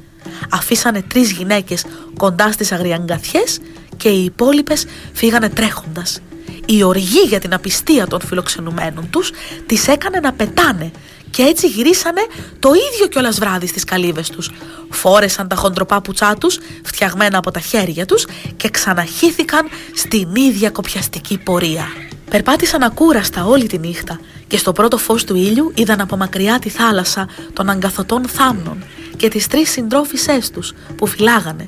[0.50, 1.84] Αφήσανε τρεις γυναίκες
[2.18, 3.58] κοντά στις αγριαγκαθιές
[3.96, 6.20] και οι υπόλοιπες φύγανε τρέχοντας.
[6.66, 9.30] Η οργή για την απιστία των φιλοξενουμένων τους
[9.66, 10.90] τις έκανε να πετάνε
[11.30, 12.26] και έτσι γυρίσανε
[12.58, 14.50] το ίδιο κιόλας βράδυ στις καλύβες τους.
[14.90, 21.86] Φόρεσαν τα χοντροπάπουτσά τους, φτιαγμένα από τα χέρια τους και ξαναχύθηκαν στην ίδια κοπιαστική πορεία.
[22.32, 26.68] Περπάτησαν ακούραστα όλη τη νύχτα και στο πρώτο φως του ήλιου είδαν από μακριά τη
[26.68, 28.84] θάλασσα των αγκαθωτών θάμνων
[29.16, 31.66] και τις τρεις συντρόφισσές τους που φυλάγανε.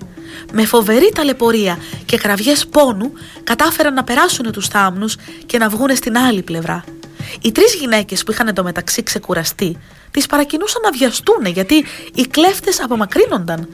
[0.52, 3.12] Με φοβερή ταλαιπωρία και κραυγές πόνου
[3.44, 6.84] κατάφεραν να περάσουν τους θάμνους και να βγούνε στην άλλη πλευρά.
[7.40, 9.78] Οι τρεις γυναίκες που είχαν εντωμεταξύ ξεκουραστεί
[10.10, 11.84] τις παρακινούσαν να βιαστούν γιατί
[12.14, 13.68] οι κλέφτες απομακρύνονταν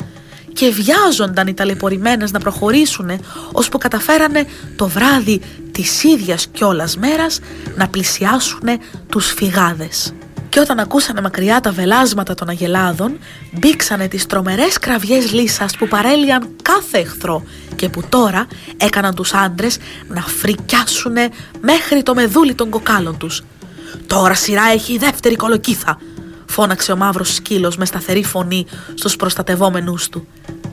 [0.53, 3.11] και βιάζονταν οι ταλαιπωρημένες να προχωρήσουν
[3.53, 4.45] ώσπου καταφέρανε
[4.77, 5.41] το βράδυ
[5.73, 7.41] της ίδιας κιόλας μέρας
[7.77, 8.69] να πλησιάσουν
[9.09, 10.13] τους φυγάδες.
[10.49, 13.19] Και όταν ακούσανε μακριά τα βελάσματα των αγελάδων,
[13.53, 17.45] μπήξανε τις τρομερές κραυγές λύσας που παρέλυαν κάθε εχθρό
[17.77, 18.47] και που τώρα
[18.77, 19.79] έκαναν τους άντρες
[20.09, 21.17] να φρικιάσουν
[21.61, 23.43] μέχρι το μεδούλι των κοκάλων τους.
[24.07, 25.99] «Τώρα σειρά έχει η δεύτερη κολοκύθα»,
[26.51, 30.27] φώναξε ο μαύρος σκύλος με σταθερή φωνή στους προστατευόμενούς του.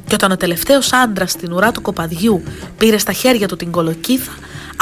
[0.08, 2.44] Και όταν ο τελευταίος άντρας στην ουρά του κοπαδιού
[2.78, 4.32] πήρε στα χέρια του την κολοκύθα,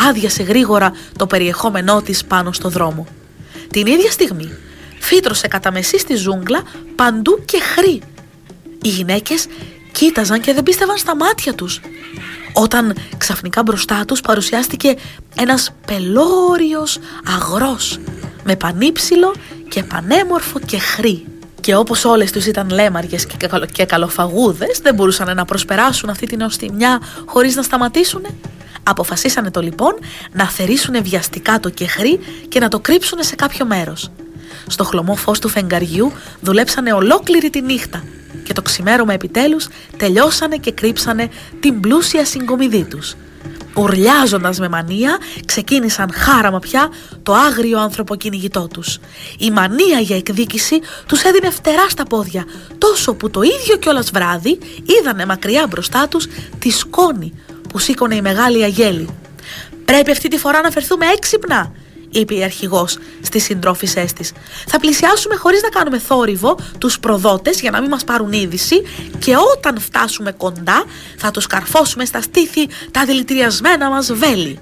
[0.09, 3.07] άδειασε γρήγορα το περιεχόμενό της πάνω στο δρόμο.
[3.71, 4.49] Την ίδια στιγμή
[4.99, 6.63] φύτρωσε κατά μεσή στη ζούγκλα
[6.95, 8.01] παντού και χρή.
[8.81, 9.45] Οι γυναίκες
[9.91, 11.81] κοίταζαν και δεν πίστευαν στα μάτια τους.
[12.53, 14.95] Όταν ξαφνικά μπροστά τους παρουσιάστηκε
[15.35, 16.99] ένας πελώριος
[17.35, 17.99] αγρός
[18.43, 19.33] με πανύψηλο
[19.69, 21.25] και πανέμορφο και χρή.
[21.61, 23.25] Και όπως όλες τους ήταν λέμαριες
[23.71, 28.25] και καλοφαγούδες δεν μπορούσαν να προσπεράσουν αυτή την οστιμιά χωρίς να σταματήσουν.
[28.83, 29.93] Αποφασίσανε το λοιπόν
[30.31, 34.11] να θερήσουν βιαστικά το κεχρί και να το κρύψουν σε κάποιο μέρος.
[34.67, 36.11] Στο χλωμό φως του φεγγαριού
[36.41, 38.03] δουλέψανε ολόκληρη τη νύχτα
[38.43, 43.15] και το ξημέρωμα επιτέλους τελειώσανε και κρύψανε την πλούσια συγκομιδή τους.
[43.75, 46.89] Ουρλιάζοντας με μανία ξεκίνησαν χάραμα πια
[47.23, 48.99] το άγριο ανθρωποκυνηγητό τους.
[49.39, 52.45] Η μανία για εκδίκηση τους έδινε φτερά στα πόδια
[52.77, 56.27] τόσο που το ίδιο κιόλας βράδυ είδανε μακριά μπροστά τους
[56.59, 57.33] τη σκόνη
[57.69, 59.09] που σήκωνε η μεγάλη αγέλη.
[59.85, 61.71] «Πρέπει αυτή τη φορά να φερθούμε έξυπνα»,
[62.19, 64.31] είπε η αρχηγός στις συντρόφισέ της.
[64.67, 68.81] Θα πλησιάσουμε χωρίς να κάνουμε θόρυβο τους προδότες για να μην μας πάρουν είδηση
[69.19, 70.83] και όταν φτάσουμε κοντά
[71.17, 74.59] θα τους καρφώσουμε στα στήθη τα δηλητηριασμένα μας βέλη.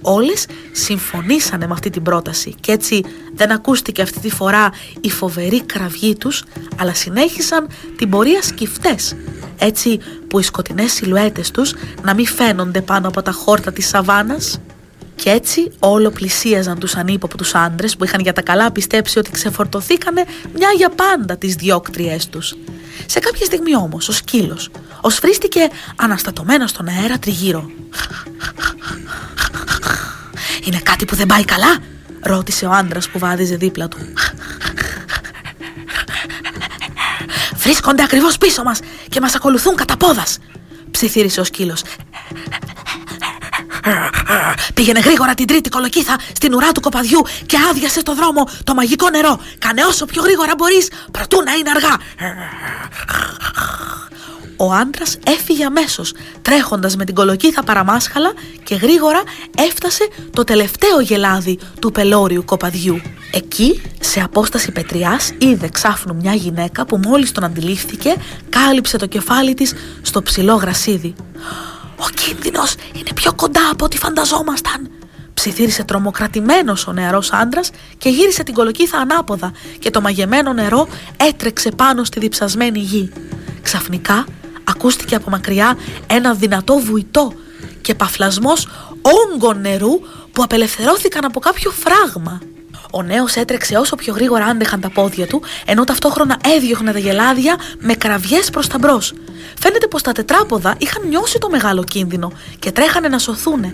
[0.00, 4.70] Όλες συμφωνήσανε με αυτή την πρόταση και έτσι δεν ακούστηκε αυτή τη φορά
[5.00, 6.44] η φοβερή κραυγή τους
[6.76, 9.16] αλλά συνέχισαν την πορεία σκυφτές
[9.58, 14.60] έτσι που οι σκοτεινές σιλουέτες τους να μην φαίνονται πάνω από τα χόρτα της σαβάνας
[15.16, 20.24] και έτσι όλο πλησίαζαν τους ανύποπτους άντρες που είχαν για τα καλά πιστέψει ότι ξεφορτωθήκανε
[20.54, 22.54] μια για πάντα τις διώκτριές τους.
[23.06, 27.70] Σε κάποια στιγμή όμως ο σκύλος οσφρίστηκε αναστατωμένος στον αέρα τριγύρω.
[30.64, 31.78] «Είναι κάτι που δεν πάει καλά»
[32.20, 33.98] ρώτησε ο άντρας που βάδιζε δίπλα του.
[37.56, 40.38] «Βρίσκονται ακριβώς πίσω μας και μας ακολουθούν κατά πόδας»
[40.90, 41.82] ψιθύρισε ο σκύλος.
[44.74, 49.10] Πήγαινε γρήγορα την τρίτη κολοκύθα στην ουρά του κοπαδιού και άδειασε το δρόμο το μαγικό
[49.10, 49.40] νερό.
[49.58, 51.96] Κάνε όσο πιο γρήγορα μπορείς, προτού να είναι αργά.
[54.56, 56.12] Ο άντρας έφυγε αμέσως,
[56.42, 58.32] τρέχοντας με την κολοκύθα παραμάσχαλα
[58.62, 59.22] και γρήγορα
[59.58, 63.00] έφτασε το τελευταίο γελάδι του πελώριου κοπαδιού.
[63.32, 68.16] Εκεί, σε απόσταση πετριάς, είδε ξάφνου μια γυναίκα που μόλις τον αντιλήφθηκε,
[68.48, 71.14] κάλυψε το κεφάλι της στο ψηλό γρασίδι.
[71.96, 74.90] Ο κίνδυνος είναι πιο κοντά από ό,τι φανταζόμασταν.
[75.34, 81.70] Ψιθύρισε τρομοκρατημένος ο νεαρός άντρας και γύρισε την κολοκύθα ανάποδα και το μαγεμένο νερό έτρεξε
[81.70, 83.12] πάνω στη διψασμένη γη.
[83.62, 84.26] Ξαφνικά
[84.64, 87.32] ακούστηκε από μακριά ένα δυνατό βουητό
[87.80, 88.68] και παφλασμός
[89.02, 90.00] όγκων νερού
[90.32, 92.40] που απελευθερώθηκαν από κάποιο φράγμα.
[92.96, 97.56] Ο νέος έτρεξε όσο πιο γρήγορα άντεχαν τα πόδια του, ενώ ταυτόχρονα έδιωχνε τα γελάδια
[97.78, 99.12] με κραυγές προς τα μπρος.
[99.58, 103.72] Φαίνεται πως τα τετράποδα είχαν νιώσει το μεγάλο κίνδυνο και τρέχανε να σωθούν.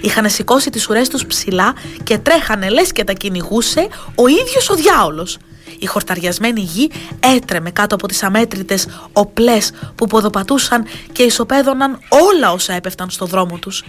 [0.00, 4.74] Είχαν σηκώσει τις ουρές τους ψηλά και τρέχανε λες και τα κυνηγούσε ο ίδιος ο
[4.74, 5.38] διάολος.
[5.78, 6.90] Η χορταριασμένη γη
[7.20, 13.58] έτρεμε κάτω από τις αμέτρητες οπλές που ποδοπατούσαν και ισοπαίδωναν όλα όσα έπεφταν στο δρόμο
[13.58, 13.84] τους.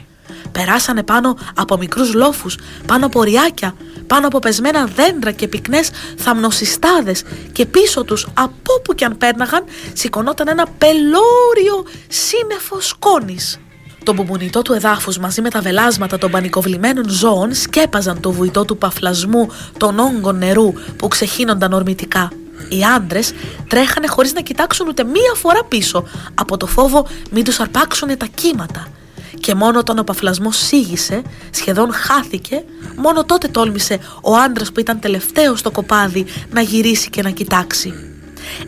[0.51, 3.75] Περάσανε πάνω από μικρούς λόφους, πάνω από ριάκια,
[4.07, 9.63] πάνω από πεσμένα δέντρα και πυκνές θαμνοσυστάδες και πίσω τους από όπου κι αν πέρναγαν
[9.93, 13.59] σηκωνόταν ένα πελώριο σύννεφος σκόνης.
[14.03, 18.77] Το μπουμπουνιτό του εδάφους μαζί με τα βελάσματα των πανικοβλημένων ζώων σκέπαζαν το βουητό του
[18.77, 22.31] παφλασμού των όγκων νερού που ξεχύνονταν ορμητικά.
[22.69, 23.33] Οι άντρες
[23.67, 26.03] τρέχανε χωρίς να κοιτάξουν ούτε μία φορά πίσω
[26.33, 28.87] από το φόβο μην τους αρπάξουν τα κύματα.
[29.39, 32.63] Και μόνο όταν ο παφλασμός σήγησε, σχεδόν χάθηκε,
[32.95, 37.93] μόνο τότε τόλμησε ο άντρας που ήταν τελευταίο στο κοπάδι να γυρίσει και να κοιτάξει.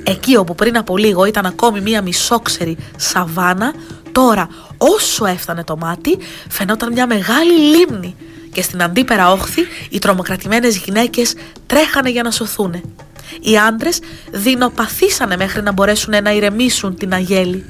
[0.03, 3.73] Εκεί όπου πριν από λίγο ήταν ακόμη μία μισόξερη σαβάνα,
[4.11, 6.17] τώρα όσο έφτανε το μάτι
[6.49, 8.15] φαινόταν μια μεγάλη λίμνη
[8.51, 11.33] και στην αντίπερα όχθη οι τρομοκρατημένες γυναίκες
[11.65, 12.81] τρέχανε για να σωθούν.
[13.41, 13.99] Οι άντρες
[14.31, 17.65] δεινοπαθήσανε μέχρι να μπορέσουν να ηρεμήσουν την αγέλη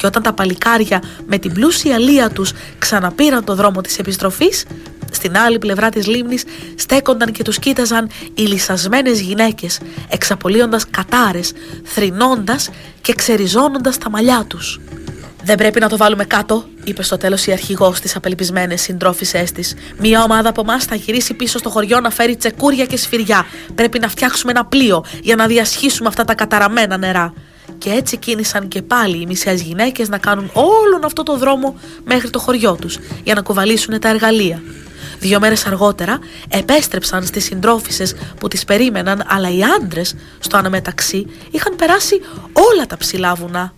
[0.00, 4.64] και όταν τα παλικάρια με την πλούσια λία τους ξαναπήραν το δρόμο της επιστροφής
[5.10, 6.44] στην άλλη πλευρά της λίμνης
[6.74, 11.52] στέκονταν και τους κοίταζαν οι λυσασμένες γυναίκες εξαπολύοντας κατάρες,
[11.84, 12.70] θρυνώντας
[13.00, 14.80] και ξεριζώνοντας τα μαλλιά τους.
[15.44, 19.74] Δεν πρέπει να το βάλουμε κάτω, είπε στο τέλος η αρχηγός στι απελπισμένε συντρόφισέ της.
[19.98, 23.46] Μία ομάδα από εμάς θα γυρίσει πίσω στο χωριό να φέρει τσεκούρια και σφυριά.
[23.74, 27.32] Πρέπει να φτιάξουμε ένα πλοίο για να διασχίσουμε αυτά τα καταραμένα νερά.
[27.80, 32.30] Και έτσι κίνησαν και πάλι οι μισές γυναίκες να κάνουν όλον αυτό το δρόμο μέχρι
[32.30, 34.62] το χωριό τους για να κουβαλήσουν τα εργαλεία.
[35.18, 36.18] Δύο μέρες αργότερα
[36.48, 38.04] επέστρεψαν στις συντρόφισε
[38.38, 42.20] που τις περίμεναν, αλλά οι άντρες στο αναμεταξύ είχαν περάσει
[42.52, 43.74] όλα τα ψηλά βουνά.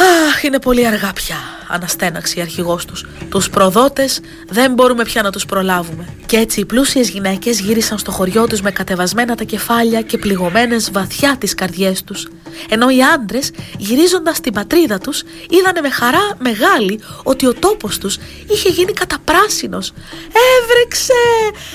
[0.00, 1.36] Αχ, είναι πολύ αργά πια,
[1.68, 3.06] αναστέναξε η αρχηγός τους.
[3.28, 6.08] Τους προδότες δεν μπορούμε πια να τους προλάβουμε.
[6.26, 10.90] Και έτσι οι πλούσιες γυναίκες γύρισαν στο χωριό τους με κατεβασμένα τα κεφάλια και πληγωμένες
[10.90, 12.28] βαθιά τις καρδιές τους.
[12.68, 18.18] Ενώ οι άντρες, γυρίζοντας στην πατρίδα τους, είδανε με χαρά μεγάλη ότι ο τόπος τους
[18.46, 19.92] είχε γίνει καταπράσινος.
[20.32, 21.12] «Έβρεξε!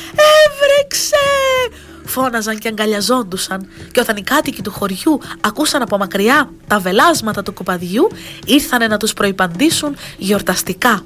[0.10, 7.44] Έβρεξε!» Φώναζαν και αγκαλιαζόντουσαν και όταν οι κάτοικοι του χωριού ακούσαν από μακριά τα βελάσματα
[7.44, 8.08] του κοπαδιού
[8.46, 11.02] ήρθανε να τους προϋπαντήσουν γιορταστικά.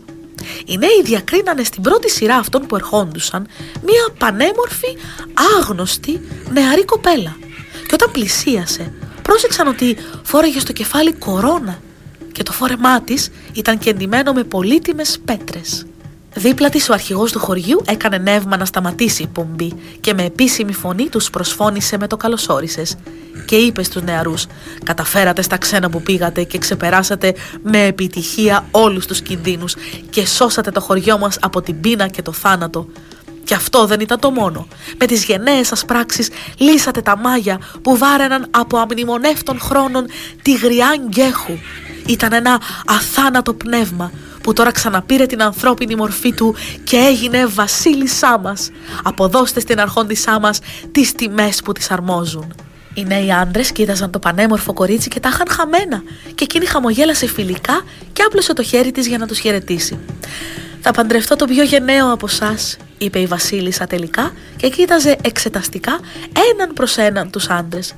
[0.66, 3.48] Οι νέοι διακρίνανε στην πρώτη σειρά αυτών που ερχόντουσαν
[3.86, 4.98] μία πανέμορφη,
[5.58, 6.22] άγνωστη,
[6.52, 7.38] νεαρή κοπέλα
[7.88, 11.80] και όταν πλησίασε πρόσεξαν ότι φόρεγε στο κεφάλι κορώνα
[12.32, 15.86] και το φόρεμά της ήταν κεντυμένο με πολύτιμες πέτρες.
[16.34, 20.74] Δίπλα της ο αρχηγός του χωριού έκανε νεύμα να σταματήσει η πομπή και με επίσημη
[20.74, 22.96] φωνή τους προσφώνησε με το καλωσόρισες
[23.46, 24.46] και είπε στους νεαρούς
[24.84, 29.76] «Καταφέρατε στα ξένα που πήγατε και ξεπεράσατε με επιτυχία όλους τους κινδύνους
[30.10, 32.88] και σώσατε το χωριό μας από την πείνα και το θάνατο.
[33.44, 34.68] Και αυτό δεν ήταν το μόνο.
[34.98, 40.06] Με τις γενναίες σας πράξεις λύσατε τα μάγια που βάρεναν από αμνημονεύτων χρόνων
[40.42, 41.58] τη γριά γκέχου.
[42.06, 44.12] Ήταν ένα αθάνατο πνεύμα
[44.42, 48.70] που τώρα ξαναπήρε την ανθρώπινη μορφή του και έγινε βασίλισσά μας.
[49.04, 50.60] Αποδώστε στην αρχόντισά μας
[50.92, 52.54] τις τιμές που τις αρμόζουν.
[52.94, 56.04] Οι νέοι άντρες κοίταζαν το πανέμορφο κορίτσι και τα είχαν χαμένα
[56.36, 57.82] και εκείνη χαμογέλασε φιλικά
[58.14, 60.00] και άπλωσε το χέρι της για να τους χαιρετήσει.
[60.82, 62.56] «Θα παντρευτώ τον πιο γενναίο από εσά,
[63.00, 66.00] είπε η Βασίλισσα τελικά και κοίταζε εξεταστικά
[66.54, 67.96] έναν προς έναν τους άντρες.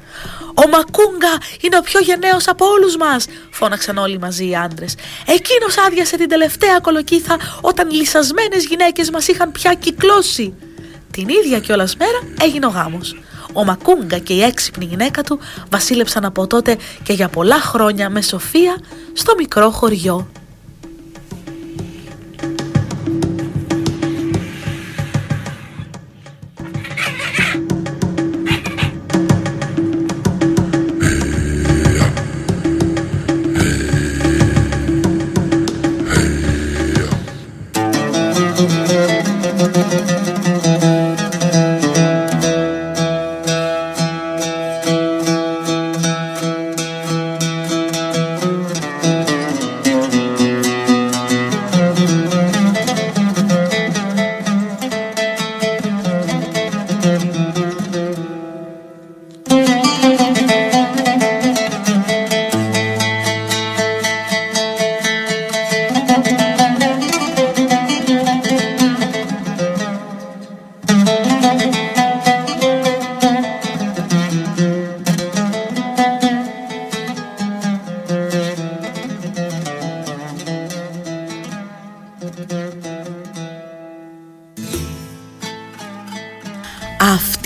[0.54, 4.96] «Ο Μακούγκα είναι ο πιο γενναίος από όλους μας», φώναξαν όλοι μαζί οι άντρες.
[5.26, 10.54] «Εκείνος άδειασε την τελευταία κολοκύθα όταν λυσασμένες γυναίκες μας είχαν πια κυκλώσει».
[11.12, 13.16] Την ίδια κιόλας μέρα έγινε ο γάμος.
[13.54, 15.40] Ο Μακούγκα και η έξυπνη γυναίκα του
[15.70, 18.78] βασίλεψαν από τότε και για πολλά χρόνια με σοφία
[19.14, 20.32] στο μικρό χωριό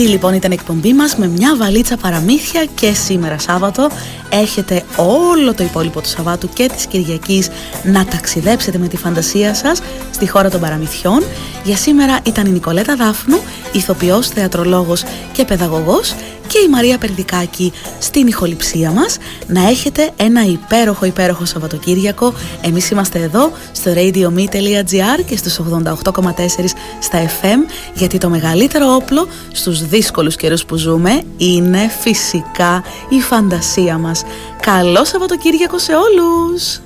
[0.03, 3.89] λοιπόν ήταν η εκπομπή μας με μια βαλίτσα παραμύθια και σήμερα Σάββατο
[4.29, 7.49] έχετε όλο το υπόλοιπο του Σαββάτου και της Κυριακής
[7.83, 9.81] να ταξιδέψετε με τη φαντασία σας
[10.11, 11.23] στη χώρα των παραμυθιών.
[11.63, 13.39] Για σήμερα ήταν η Νικολέτα Δάφνου,
[13.71, 16.15] ηθοποιός, θεατρολόγος και παιδαγωγός
[16.47, 19.17] και η Μαρία Περδικάκη στην ηχοληψία μας.
[19.47, 22.33] Να έχετε ένα υπέροχο υπέροχο Σαββατοκύριακο.
[22.61, 29.87] Εμείς είμαστε εδώ στο radiome.gr και στους 88,4 στα FM γιατί το μεγαλύτερο όπλο στους
[29.87, 34.23] δύσκολους καιρούς που ζούμε είναι φυσικά η φαντασία μας.
[34.61, 36.84] Καλό Σαββατοκύριακο σε όλους!